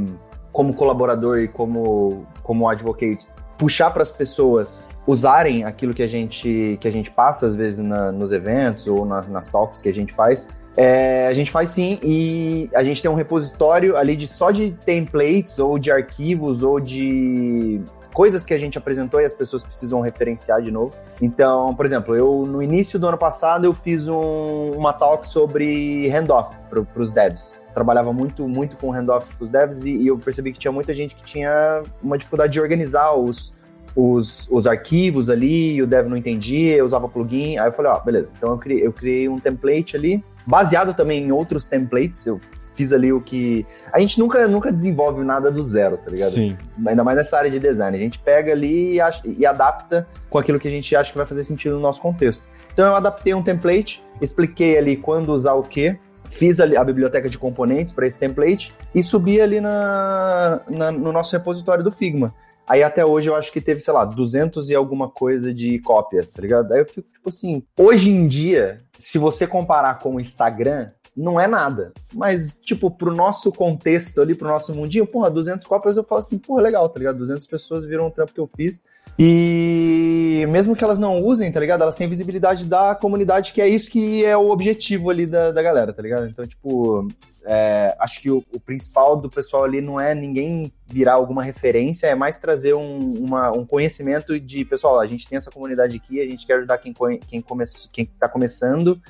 como 0.51 0.75
colaborador 0.75 1.39
e 1.39 1.47
como, 1.47 2.27
como 2.43 2.69
advocate, 2.69 3.27
puxar 3.61 3.91
para 3.91 4.01
as 4.01 4.11
pessoas 4.11 4.89
usarem 5.05 5.63
aquilo 5.63 5.93
que 5.93 6.01
a 6.01 6.07
gente, 6.07 6.79
que 6.81 6.87
a 6.87 6.91
gente 6.91 7.11
passa, 7.11 7.45
às 7.45 7.55
vezes, 7.55 7.77
na, 7.77 8.11
nos 8.11 8.31
eventos 8.31 8.87
ou 8.87 9.05
na, 9.05 9.21
nas 9.21 9.51
talks 9.51 9.79
que 9.79 9.87
a 9.87 9.93
gente 9.93 10.11
faz. 10.11 10.49
É, 10.75 11.27
a 11.27 11.33
gente 11.33 11.51
faz 11.51 11.69
sim, 11.69 11.99
e 12.01 12.67
a 12.73 12.83
gente 12.83 13.03
tem 13.03 13.11
um 13.11 13.13
repositório 13.13 13.95
ali 13.95 14.15
de 14.15 14.27
só 14.27 14.49
de 14.49 14.71
templates 14.71 15.59
ou 15.59 15.77
de 15.77 15.91
arquivos 15.91 16.63
ou 16.63 16.79
de 16.79 17.79
coisas 18.11 18.43
que 18.43 18.53
a 18.55 18.57
gente 18.57 18.79
apresentou 18.79 19.21
e 19.21 19.25
as 19.25 19.33
pessoas 19.35 19.63
precisam 19.63 20.01
referenciar 20.01 20.59
de 20.59 20.71
novo. 20.71 20.95
Então, 21.21 21.75
por 21.75 21.85
exemplo, 21.85 22.15
eu 22.15 22.43
no 22.47 22.63
início 22.63 22.97
do 22.97 23.07
ano 23.07 23.17
passado 23.17 23.65
eu 23.65 23.75
fiz 23.75 24.07
um, 24.07 24.71
uma 24.71 24.91
talk 24.91 25.27
sobre 25.27 26.09
handoff 26.09 26.57
para 26.67 26.99
os 26.99 27.13
devs. 27.13 27.60
Trabalhava 27.73 28.11
muito, 28.11 28.47
muito 28.47 28.75
com 28.77 28.91
handoff 28.91 29.35
para 29.35 29.45
os 29.45 29.49
devs 29.49 29.85
e, 29.85 29.95
e 29.95 30.07
eu 30.07 30.17
percebi 30.17 30.51
que 30.51 30.59
tinha 30.59 30.71
muita 30.71 30.93
gente 30.93 31.15
que 31.15 31.23
tinha 31.23 31.83
uma 32.01 32.17
dificuldade 32.17 32.53
de 32.53 32.59
organizar 32.59 33.13
os, 33.13 33.53
os, 33.95 34.47
os 34.49 34.67
arquivos 34.67 35.29
ali, 35.29 35.81
o 35.81 35.87
dev 35.87 36.07
não 36.07 36.17
entendia, 36.17 36.75
eu 36.75 36.85
usava 36.85 37.07
plugin. 37.07 37.57
Aí 37.57 37.67
eu 37.67 37.71
falei, 37.71 37.91
ó, 37.91 37.99
beleza. 37.99 38.33
Então 38.37 38.51
eu 38.51 38.57
criei, 38.57 38.85
eu 38.85 38.93
criei 38.93 39.29
um 39.29 39.37
template 39.37 39.95
ali, 39.95 40.23
baseado 40.45 40.93
também 40.93 41.23
em 41.23 41.31
outros 41.31 41.65
templates. 41.65 42.25
Eu 42.25 42.39
fiz 42.73 42.93
ali 42.93 43.11
o 43.11 43.21
que. 43.21 43.65
A 43.91 43.99
gente 43.99 44.19
nunca, 44.19 44.47
nunca 44.47 44.71
desenvolve 44.71 45.23
nada 45.23 45.51
do 45.51 45.61
zero, 45.61 45.97
tá 45.97 46.09
ligado? 46.09 46.31
Sim. 46.31 46.57
Ainda 46.85 47.03
mais 47.03 47.17
nessa 47.17 47.37
área 47.37 47.49
de 47.49 47.59
design. 47.59 47.95
A 47.95 47.99
gente 47.99 48.19
pega 48.19 48.51
ali 48.51 48.93
e, 48.93 49.01
acha, 49.01 49.21
e 49.25 49.45
adapta 49.45 50.07
com 50.29 50.37
aquilo 50.37 50.59
que 50.59 50.67
a 50.67 50.71
gente 50.71 50.95
acha 50.95 51.11
que 51.11 51.17
vai 51.17 51.25
fazer 51.25 51.43
sentido 51.43 51.75
no 51.75 51.81
nosso 51.81 52.01
contexto. 52.01 52.47
Então 52.73 52.87
eu 52.87 52.95
adaptei 52.95 53.33
um 53.33 53.43
template, 53.43 54.01
expliquei 54.21 54.77
ali 54.77 54.95
quando 54.95 55.29
usar 55.29 55.53
o 55.53 55.63
quê, 55.63 55.99
fiz 56.31 56.59
a, 56.59 56.63
a 56.63 56.83
biblioteca 56.83 57.29
de 57.29 57.37
componentes 57.37 57.93
para 57.93 58.07
esse 58.07 58.17
template 58.17 58.73
e 58.95 59.03
subi 59.03 59.39
ali 59.39 59.61
na, 59.61 60.61
na, 60.67 60.91
no 60.91 61.11
nosso 61.11 61.33
repositório 61.33 61.83
do 61.83 61.91
Figma. 61.91 62.33
Aí 62.67 62.81
até 62.81 63.05
hoje 63.05 63.27
eu 63.29 63.35
acho 63.35 63.51
que 63.51 63.59
teve, 63.59 63.81
sei 63.81 63.93
lá, 63.93 64.05
200 64.05 64.69
e 64.69 64.75
alguma 64.75 65.09
coisa 65.09 65.53
de 65.53 65.79
cópias, 65.79 66.31
tá 66.31 66.41
ligado? 66.41 66.71
Aí 66.71 66.79
eu 66.79 66.85
fico 66.85 67.11
tipo 67.11 67.29
assim, 67.29 67.63
hoje 67.77 68.09
em 68.09 68.27
dia, 68.27 68.77
se 68.97 69.17
você 69.17 69.45
comparar 69.45 69.99
com 69.99 70.15
o 70.15 70.19
Instagram, 70.19 70.89
não 71.21 71.39
é 71.39 71.47
nada. 71.47 71.93
Mas, 72.13 72.59
tipo, 72.59 72.89
pro 72.89 73.15
nosso 73.15 73.51
contexto 73.51 74.21
ali, 74.21 74.33
pro 74.33 74.47
nosso 74.47 74.73
mundinho, 74.73 75.05
porra, 75.05 75.29
200 75.29 75.65
cópias 75.65 75.95
eu 75.95 76.03
falo 76.03 76.19
assim, 76.19 76.37
porra, 76.37 76.61
legal, 76.61 76.89
tá 76.89 76.99
ligado? 76.99 77.17
200 77.19 77.45
pessoas 77.45 77.85
viram 77.85 78.07
um 78.07 78.11
trampo 78.11 78.33
que 78.33 78.39
eu 78.39 78.47
fiz. 78.47 78.81
E 79.19 80.45
mesmo 80.49 80.75
que 80.75 80.83
elas 80.83 80.97
não 80.97 81.21
usem, 81.23 81.51
tá 81.51 81.59
ligado? 81.59 81.83
Elas 81.83 81.95
têm 81.95 82.09
visibilidade 82.09 82.65
da 82.65 82.95
comunidade, 82.95 83.53
que 83.53 83.61
é 83.61 83.67
isso 83.67 83.91
que 83.91 84.25
é 84.25 84.35
o 84.35 84.49
objetivo 84.49 85.09
ali 85.09 85.27
da, 85.27 85.51
da 85.51 85.61
galera, 85.61 85.93
tá 85.93 86.01
ligado? 86.01 86.27
Então, 86.27 86.45
tipo, 86.47 87.07
é, 87.45 87.95
acho 87.99 88.21
que 88.21 88.29
o, 88.29 88.43
o, 88.53 88.59
principal 88.59 89.17
do 89.17 89.29
pessoal 89.29 89.63
ali 89.63 89.81
não 89.81 89.99
é 89.99 90.13
ninguém 90.13 90.71
virar 90.87 91.13
alguma 91.13 91.43
referência, 91.43 92.07
é 92.07 92.15
mais 92.15 92.37
trazer 92.37 92.73
um, 92.73 93.13
uma, 93.13 93.51
um 93.51 93.65
conhecimento 93.65 94.39
de, 94.39 94.63
pessoal, 94.65 94.99
a 94.99 95.07
gente 95.07 95.27
tem 95.27 95.37
essa 95.37 95.49
comunidade 95.49 95.95
aqui, 95.95 96.21
a 96.21 96.25
gente 96.25 96.45
quer 96.45 96.55
ajudar 96.55 96.77
quem, 96.77 96.93
quem, 97.27 97.41
come, 97.41 97.63
quem 97.91 98.05
tá 98.05 98.29
começando 98.29 99.01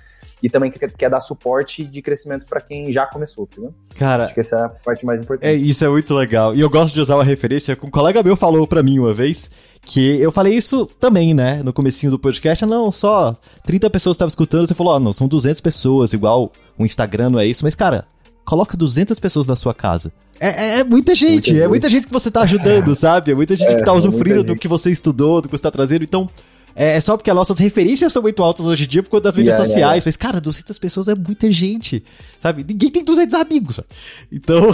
e 0.41 0.49
também 0.49 0.71
quer, 0.71 0.91
quer 0.91 1.09
dar 1.09 1.19
suporte 1.19 1.83
de 1.83 2.01
crescimento 2.01 2.45
para 2.45 2.61
quem 2.61 2.91
já 2.91 3.05
começou, 3.05 3.47
entendeu? 3.51 3.73
Cara, 3.95 4.25
acho 4.25 4.33
que 4.33 4.39
essa 4.39 4.55
é 4.55 4.63
a 4.63 4.69
parte 4.69 5.05
mais 5.05 5.21
importante. 5.21 5.47
É, 5.47 5.53
isso 5.53 5.85
é 5.85 5.89
muito 5.89 6.13
legal. 6.13 6.55
E 6.55 6.61
eu 6.61 6.69
gosto 6.69 6.93
de 6.93 7.01
usar 7.01 7.15
uma 7.15 7.23
referência 7.23 7.75
que 7.75 7.85
um 7.85 7.91
colega 7.91 8.23
meu 8.23 8.35
falou 8.35 8.65
para 8.65 8.81
mim 8.81 8.97
uma 8.97 9.13
vez, 9.13 9.51
que 9.83 10.19
eu 10.19 10.31
falei 10.31 10.55
isso 10.55 10.85
também, 10.99 11.33
né, 11.33 11.61
no 11.63 11.71
comecinho 11.71 12.11
do 12.11 12.19
podcast, 12.19 12.65
não, 12.65 12.91
só 12.91 13.35
30 13.63 13.89
pessoas 13.89 14.15
estavam 14.15 14.29
escutando, 14.29 14.67
você 14.67 14.73
falou, 14.73 14.95
ah, 14.95 14.99
não, 14.99 15.13
são 15.13 15.27
200 15.27 15.61
pessoas, 15.61 16.13
igual 16.13 16.51
o 16.81 16.85
Instagram 16.85 17.29
não 17.31 17.39
é 17.39 17.45
isso, 17.45 17.63
mas 17.63 17.75
cara, 17.75 18.05
coloca 18.45 18.75
200 18.75 19.19
pessoas 19.19 19.47
na 19.47 19.55
sua 19.55 19.73
casa. 19.73 20.11
É, 20.39 20.47
é, 20.47 20.79
é 20.79 20.83
muita 20.83 21.13
gente, 21.13 21.51
muita 21.51 21.65
é 21.65 21.67
muita 21.67 21.89
gente 21.89 22.07
que 22.07 22.13
você 22.13 22.31
tá 22.31 22.41
ajudando, 22.41 22.95
sabe? 22.95 23.31
É 23.31 23.35
muita 23.35 23.55
gente 23.55 23.71
é, 23.71 23.75
que 23.75 23.83
tá 23.83 23.93
usufruindo 23.93 24.43
do 24.43 24.55
que 24.55 24.67
você 24.67 24.89
estudou, 24.89 25.41
do 25.41 25.47
que 25.47 25.55
você 25.55 25.63
tá 25.63 25.71
trazendo. 25.71 26.03
Então, 26.03 26.29
é, 26.75 26.95
é, 26.95 27.01
só 27.01 27.17
porque 27.17 27.29
as 27.29 27.35
nossas 27.35 27.57
referências 27.59 28.11
são 28.11 28.21
muito 28.21 28.41
altas 28.41 28.65
hoje 28.65 28.85
em 28.85 28.87
dia 28.87 29.03
por 29.03 29.09
conta 29.09 29.23
das 29.23 29.37
mídias 29.37 29.53
yeah, 29.53 29.65
sociais. 29.65 29.79
Yeah, 29.79 29.95
yeah. 29.95 30.03
Mas, 30.05 30.17
cara, 30.17 30.41
200 30.41 30.79
pessoas 30.79 31.07
é 31.07 31.15
muita 31.15 31.51
gente, 31.51 32.03
sabe? 32.39 32.63
Ninguém 32.67 32.89
tem 32.89 33.03
200 33.03 33.33
amigos, 33.35 33.75
sabe? 33.75 33.87
Então... 34.31 34.69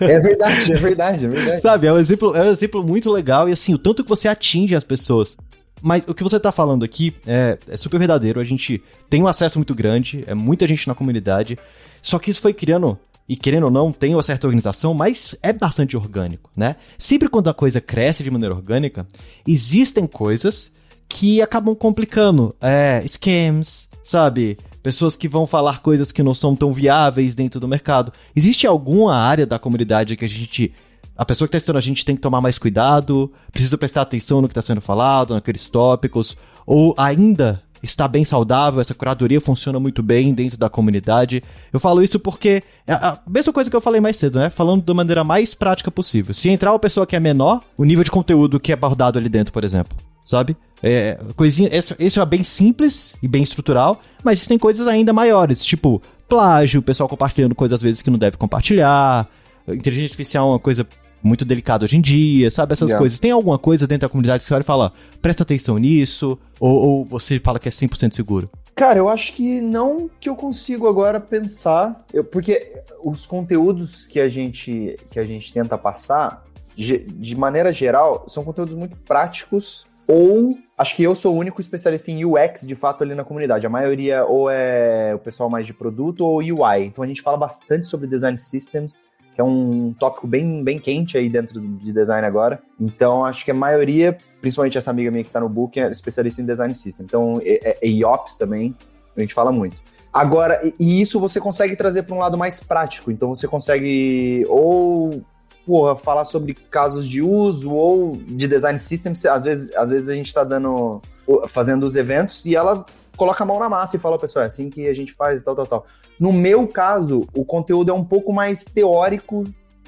é 0.00 0.20
verdade, 0.20 0.72
é 0.72 0.76
verdade, 0.76 1.24
é 1.24 1.28
verdade. 1.28 1.60
sabe, 1.62 1.86
é 1.86 1.92
um, 1.92 1.98
exemplo, 1.98 2.36
é 2.36 2.42
um 2.42 2.50
exemplo 2.50 2.82
muito 2.84 3.10
legal. 3.10 3.48
E, 3.48 3.52
assim, 3.52 3.74
o 3.74 3.78
tanto 3.78 4.02
que 4.02 4.08
você 4.08 4.28
atinge 4.28 4.74
as 4.74 4.84
pessoas. 4.84 5.36
Mas 5.82 6.04
o 6.06 6.14
que 6.14 6.22
você 6.22 6.38
tá 6.40 6.50
falando 6.50 6.84
aqui 6.84 7.14
é, 7.26 7.58
é 7.68 7.76
super 7.76 7.98
verdadeiro. 7.98 8.40
A 8.40 8.44
gente 8.44 8.82
tem 9.08 9.22
um 9.22 9.28
acesso 9.28 9.58
muito 9.58 9.74
grande, 9.74 10.24
é 10.26 10.34
muita 10.34 10.66
gente 10.66 10.88
na 10.88 10.94
comunidade. 10.94 11.58
Só 12.02 12.18
que 12.18 12.30
isso 12.30 12.40
foi 12.40 12.52
criando 12.52 12.98
e 13.28 13.36
querendo 13.36 13.64
ou 13.64 13.70
não, 13.70 13.92
tem 13.92 14.14
uma 14.14 14.22
certa 14.22 14.46
organização, 14.46 14.94
mas 14.94 15.36
é 15.42 15.52
bastante 15.52 15.94
orgânico, 15.96 16.50
né? 16.56 16.76
Sempre 16.96 17.28
quando 17.28 17.50
a 17.50 17.54
coisa 17.54 17.78
cresce 17.78 18.22
de 18.22 18.30
maneira 18.30 18.54
orgânica, 18.54 19.06
existem 19.46 20.06
coisas 20.06 20.72
que 21.06 21.42
acabam 21.42 21.74
complicando. 21.74 22.56
É, 22.58 23.02
scams, 23.06 23.88
sabe? 24.02 24.58
Pessoas 24.82 25.14
que 25.14 25.28
vão 25.28 25.46
falar 25.46 25.82
coisas 25.82 26.10
que 26.10 26.22
não 26.22 26.32
são 26.32 26.56
tão 26.56 26.72
viáveis 26.72 27.34
dentro 27.34 27.60
do 27.60 27.68
mercado. 27.68 28.12
Existe 28.34 28.66
alguma 28.66 29.14
área 29.14 29.44
da 29.44 29.58
comunidade 29.58 30.16
que 30.16 30.24
a 30.24 30.28
gente. 30.28 30.72
A 31.18 31.24
pessoa 31.24 31.48
que 31.48 31.50
está 31.50 31.58
estudando 31.58 31.78
a 31.78 31.84
gente 31.84 32.04
tem 32.04 32.14
que 32.14 32.22
tomar 32.22 32.40
mais 32.40 32.58
cuidado, 32.58 33.32
precisa 33.50 33.76
prestar 33.76 34.02
atenção 34.02 34.40
no 34.40 34.46
que 34.46 34.52
está 34.52 34.62
sendo 34.62 34.80
falado, 34.80 35.34
naqueles 35.34 35.68
tópicos, 35.68 36.36
ou 36.64 36.94
ainda 36.96 37.60
está 37.82 38.06
bem 38.06 38.24
saudável, 38.24 38.80
essa 38.80 38.94
curadoria 38.94 39.40
funciona 39.40 39.80
muito 39.80 40.00
bem 40.00 40.32
dentro 40.32 40.56
da 40.56 40.68
comunidade. 40.68 41.42
Eu 41.72 41.80
falo 41.80 42.02
isso 42.04 42.20
porque 42.20 42.62
é 42.86 42.92
a 42.92 43.18
mesma 43.28 43.52
coisa 43.52 43.68
que 43.68 43.74
eu 43.74 43.80
falei 43.80 44.00
mais 44.00 44.16
cedo, 44.16 44.38
né? 44.38 44.48
Falando 44.48 44.82
da 44.82 44.94
maneira 44.94 45.24
mais 45.24 45.54
prática 45.54 45.90
possível. 45.90 46.32
Se 46.32 46.48
entrar 46.48 46.72
uma 46.72 46.78
pessoa 46.78 47.04
que 47.04 47.16
é 47.16 47.20
menor, 47.20 47.62
o 47.76 47.84
nível 47.84 48.04
de 48.04 48.12
conteúdo 48.12 48.60
que 48.60 48.70
é 48.70 48.74
abordado 48.74 49.18
ali 49.18 49.28
dentro, 49.28 49.52
por 49.52 49.64
exemplo, 49.64 49.98
sabe? 50.24 50.56
É, 50.80 51.18
coisinha, 51.34 51.68
esse, 51.72 51.96
esse 51.98 52.20
é 52.20 52.26
bem 52.26 52.44
simples 52.44 53.16
e 53.20 53.26
bem 53.26 53.42
estrutural, 53.42 54.00
mas 54.22 54.38
existem 54.38 54.56
coisas 54.56 54.86
ainda 54.86 55.12
maiores, 55.12 55.64
tipo 55.64 56.00
plágio, 56.28 56.78
o 56.78 56.82
pessoal 56.82 57.08
compartilhando 57.08 57.56
coisas 57.56 57.74
às 57.76 57.82
vezes 57.82 58.02
que 58.02 58.10
não 58.10 58.18
deve 58.18 58.36
compartilhar, 58.36 59.28
inteligência 59.66 60.06
artificial 60.06 60.48
é 60.48 60.52
uma 60.52 60.58
coisa 60.58 60.86
muito 61.22 61.44
delicado 61.44 61.84
hoje 61.84 61.96
em 61.96 62.00
dia, 62.00 62.50
sabe? 62.50 62.72
Essas 62.72 62.90
yeah. 62.90 62.98
coisas. 62.98 63.18
Tem 63.18 63.30
alguma 63.30 63.58
coisa 63.58 63.86
dentro 63.86 64.08
da 64.08 64.10
comunidade 64.10 64.42
que 64.42 64.48
você 64.48 64.54
olha 64.54 64.62
e 64.62 64.64
fala, 64.64 64.92
presta 65.20 65.42
atenção 65.42 65.78
nisso? 65.78 66.38
Ou, 66.60 66.76
ou 66.76 67.04
você 67.04 67.38
fala 67.38 67.58
que 67.58 67.68
é 67.68 67.72
100% 67.72 68.12
seguro? 68.12 68.50
Cara, 68.74 68.98
eu 68.98 69.08
acho 69.08 69.32
que 69.32 69.60
não 69.60 70.08
que 70.20 70.28
eu 70.28 70.36
consigo 70.36 70.86
agora 70.86 71.18
pensar, 71.18 72.04
eu, 72.12 72.22
porque 72.22 72.80
os 73.02 73.26
conteúdos 73.26 74.06
que 74.06 74.20
a 74.20 74.28
gente 74.28 74.96
que 75.10 75.18
a 75.18 75.24
gente 75.24 75.52
tenta 75.52 75.76
passar, 75.76 76.44
de 76.76 77.34
maneira 77.36 77.72
geral, 77.72 78.24
são 78.28 78.44
conteúdos 78.44 78.74
muito 78.74 78.96
práticos 78.98 79.84
ou 80.06 80.56
acho 80.76 80.96
que 80.96 81.02
eu 81.02 81.14
sou 81.14 81.34
o 81.34 81.38
único 81.38 81.60
especialista 81.60 82.10
em 82.10 82.24
UX 82.24 82.66
de 82.66 82.74
fato 82.74 83.04
ali 83.04 83.14
na 83.14 83.24
comunidade. 83.24 83.66
A 83.66 83.70
maioria 83.70 84.24
ou 84.24 84.48
é 84.48 85.14
o 85.14 85.18
pessoal 85.18 85.50
mais 85.50 85.66
de 85.66 85.74
produto 85.74 86.24
ou 86.24 86.38
UI. 86.38 86.84
Então 86.86 87.04
a 87.04 87.06
gente 87.06 87.20
fala 87.20 87.36
bastante 87.36 87.86
sobre 87.86 88.06
design 88.06 88.36
systems 88.38 89.02
que 89.38 89.42
é 89.42 89.44
um 89.44 89.94
tópico 89.96 90.26
bem, 90.26 90.64
bem 90.64 90.80
quente 90.80 91.16
aí 91.16 91.28
dentro 91.28 91.60
de 91.60 91.92
design 91.92 92.26
agora. 92.26 92.60
Então, 92.80 93.24
acho 93.24 93.44
que 93.44 93.52
a 93.52 93.54
maioria, 93.54 94.18
principalmente 94.40 94.76
essa 94.76 94.90
amiga 94.90 95.12
minha 95.12 95.22
que 95.22 95.28
está 95.28 95.38
no 95.38 95.48
book, 95.48 95.78
é 95.78 95.88
especialista 95.92 96.42
em 96.42 96.44
design 96.44 96.74
system. 96.74 97.06
Então, 97.06 97.40
é, 97.44 97.78
é 97.80 97.88
IOPS 97.88 98.36
também, 98.36 98.74
a 99.16 99.20
gente 99.20 99.32
fala 99.32 99.52
muito. 99.52 99.76
Agora, 100.12 100.60
e 100.76 101.00
isso 101.00 101.20
você 101.20 101.38
consegue 101.38 101.76
trazer 101.76 102.02
para 102.02 102.16
um 102.16 102.18
lado 102.18 102.36
mais 102.36 102.58
prático. 102.58 103.12
Então, 103.12 103.32
você 103.32 103.46
consegue 103.46 104.44
ou 104.48 105.22
porra, 105.64 105.94
falar 105.94 106.24
sobre 106.24 106.54
casos 106.54 107.08
de 107.08 107.22
uso 107.22 107.72
ou 107.72 108.16
de 108.16 108.48
design 108.48 108.76
system. 108.76 109.12
Às 109.30 109.44
vezes, 109.44 109.72
às 109.76 109.90
vezes 109.90 110.08
a 110.08 110.14
gente 110.14 110.26
está 110.26 110.42
dando, 110.42 111.00
fazendo 111.46 111.84
os 111.84 111.94
eventos 111.94 112.44
e 112.44 112.56
ela 112.56 112.84
coloca 113.18 113.42
a 113.42 113.46
mão 113.46 113.58
na 113.58 113.68
massa 113.68 113.96
e 113.96 113.98
fala, 113.98 114.18
pessoal, 114.18 114.44
é 114.44 114.46
assim 114.46 114.70
que 114.70 114.88
a 114.88 114.94
gente 114.94 115.12
faz, 115.12 115.42
tal, 115.42 115.54
tal, 115.54 115.66
tal. 115.66 115.86
No 116.18 116.32
meu 116.32 116.66
caso, 116.66 117.26
o 117.34 117.44
conteúdo 117.44 117.90
é 117.90 117.94
um 117.94 118.04
pouco 118.04 118.32
mais 118.32 118.64
teórico 118.64 119.44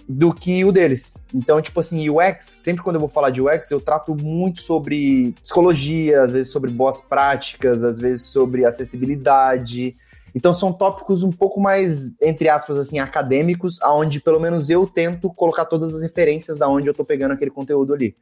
do 0.08 0.34
que 0.34 0.64
o 0.64 0.72
deles. 0.72 1.16
Então, 1.32 1.62
tipo 1.62 1.78
assim, 1.78 2.10
UX, 2.10 2.44
sempre 2.44 2.82
quando 2.82 2.96
eu 2.96 3.00
vou 3.00 3.08
falar 3.08 3.30
de 3.30 3.40
UX, 3.40 3.70
eu 3.70 3.80
trato 3.80 4.14
muito 4.14 4.60
sobre 4.60 5.32
psicologia, 5.40 6.24
às 6.24 6.32
vezes 6.32 6.50
sobre 6.50 6.70
boas 6.72 7.00
práticas, 7.00 7.84
às 7.84 7.98
vezes 8.00 8.26
sobre 8.26 8.64
acessibilidade. 8.64 9.94
Então 10.34 10.52
são 10.52 10.72
tópicos 10.72 11.22
um 11.22 11.30
pouco 11.30 11.60
mais, 11.60 12.12
entre 12.20 12.48
aspas, 12.48 12.76
assim, 12.76 12.98
acadêmicos, 12.98 13.80
aonde 13.82 14.20
pelo 14.20 14.40
menos 14.40 14.68
eu 14.68 14.84
tento 14.86 15.32
colocar 15.32 15.64
todas 15.64 15.94
as 15.94 16.02
referências 16.02 16.58
da 16.58 16.68
onde 16.68 16.88
eu 16.88 16.94
tô 16.94 17.04
pegando 17.04 17.32
aquele 17.32 17.50
conteúdo 17.50 17.94
ali. 17.94 18.16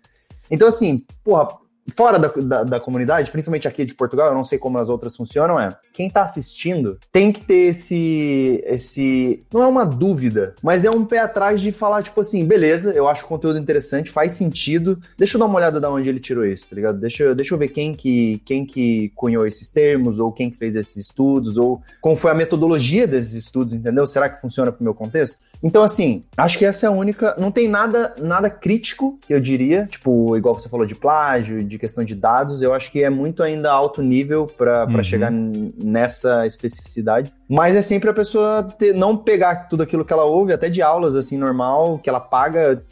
Então, 0.50 0.68
assim, 0.68 1.04
porra, 1.24 1.48
fora 1.94 2.18
da, 2.18 2.28
da, 2.28 2.64
da, 2.64 2.80
comunidade, 2.80 3.30
principalmente 3.30 3.68
aqui 3.68 3.84
de 3.84 3.94
Portugal, 3.94 4.28
eu 4.28 4.34
não 4.34 4.44
sei 4.44 4.58
como 4.58 4.78
as 4.78 4.88
outras 4.88 5.16
funcionam, 5.16 5.58
é 5.58 5.76
quem 5.92 6.08
tá 6.08 6.22
assistindo 6.22 6.98
tem 7.10 7.32
que 7.32 7.40
ter 7.40 7.70
esse. 7.70 8.62
esse. 8.66 9.42
Não 9.52 9.62
é 9.62 9.66
uma 9.66 9.84
dúvida, 9.84 10.54
mas 10.62 10.84
é 10.84 10.90
um 10.90 11.04
pé 11.04 11.18
atrás 11.18 11.60
de 11.60 11.72
falar, 11.72 12.02
tipo 12.02 12.20
assim, 12.20 12.44
beleza, 12.44 12.92
eu 12.92 13.08
acho 13.08 13.24
o 13.24 13.28
conteúdo 13.28 13.58
interessante, 13.58 14.10
faz 14.10 14.32
sentido. 14.32 14.98
Deixa 15.16 15.36
eu 15.36 15.40
dar 15.40 15.46
uma 15.46 15.56
olhada 15.56 15.80
de 15.80 15.86
onde 15.86 16.08
ele 16.08 16.20
tirou 16.20 16.44
isso, 16.44 16.68
tá 16.68 16.76
ligado? 16.76 16.98
Deixa, 16.98 17.34
deixa 17.34 17.54
eu 17.54 17.58
ver 17.58 17.68
quem 17.68 17.94
que, 17.94 18.40
quem 18.44 18.64
que 18.64 19.10
cunhou 19.14 19.46
esses 19.46 19.68
termos, 19.68 20.18
ou 20.18 20.32
quem 20.32 20.50
que 20.50 20.56
fez 20.56 20.76
esses 20.76 20.96
estudos, 20.96 21.56
ou 21.56 21.82
como 22.00 22.16
foi 22.16 22.30
a 22.30 22.34
metodologia 22.34 23.06
desses 23.06 23.34
estudos, 23.34 23.74
entendeu? 23.74 24.06
Será 24.06 24.28
que 24.28 24.40
funciona 24.40 24.70
pro 24.70 24.84
meu 24.84 24.94
contexto? 24.94 25.38
Então, 25.62 25.82
assim, 25.82 26.22
acho 26.36 26.58
que 26.58 26.64
essa 26.64 26.86
é 26.86 26.88
a 26.88 26.92
única. 26.92 27.34
Não 27.38 27.50
tem 27.50 27.68
nada, 27.68 28.14
nada 28.18 28.48
crítico, 28.48 29.18
eu 29.28 29.40
diria, 29.40 29.86
tipo, 29.86 30.36
igual 30.36 30.58
você 30.58 30.68
falou 30.68 30.86
de 30.86 30.94
plágio, 30.94 31.64
de 31.64 31.78
questão 31.78 32.04
de 32.04 32.14
dados, 32.14 32.62
eu 32.62 32.72
acho 32.72 32.90
que 32.90 33.02
é 33.02 33.10
muito 33.10 33.42
ainda 33.42 33.70
alto 33.70 34.02
nível 34.02 34.46
para 34.46 34.86
uhum. 34.86 35.02
chegar 35.02 35.30
nessa 35.30 36.46
especificidade. 36.46 37.32
Mas 37.48 37.74
é 37.74 37.82
sempre 37.82 38.10
a 38.10 38.14
pessoa 38.14 38.62
ter, 38.62 38.94
não 38.94 39.16
pegar 39.16 39.68
tudo 39.68 39.82
aquilo 39.82 40.04
que 40.04 40.12
ela 40.12 40.24
ouve, 40.24 40.52
até 40.52 40.68
de 40.68 40.82
aulas 40.82 41.16
assim, 41.16 41.36
normal, 41.36 41.98
que 41.98 42.08
ela 42.08 42.20
paga, 42.20 42.82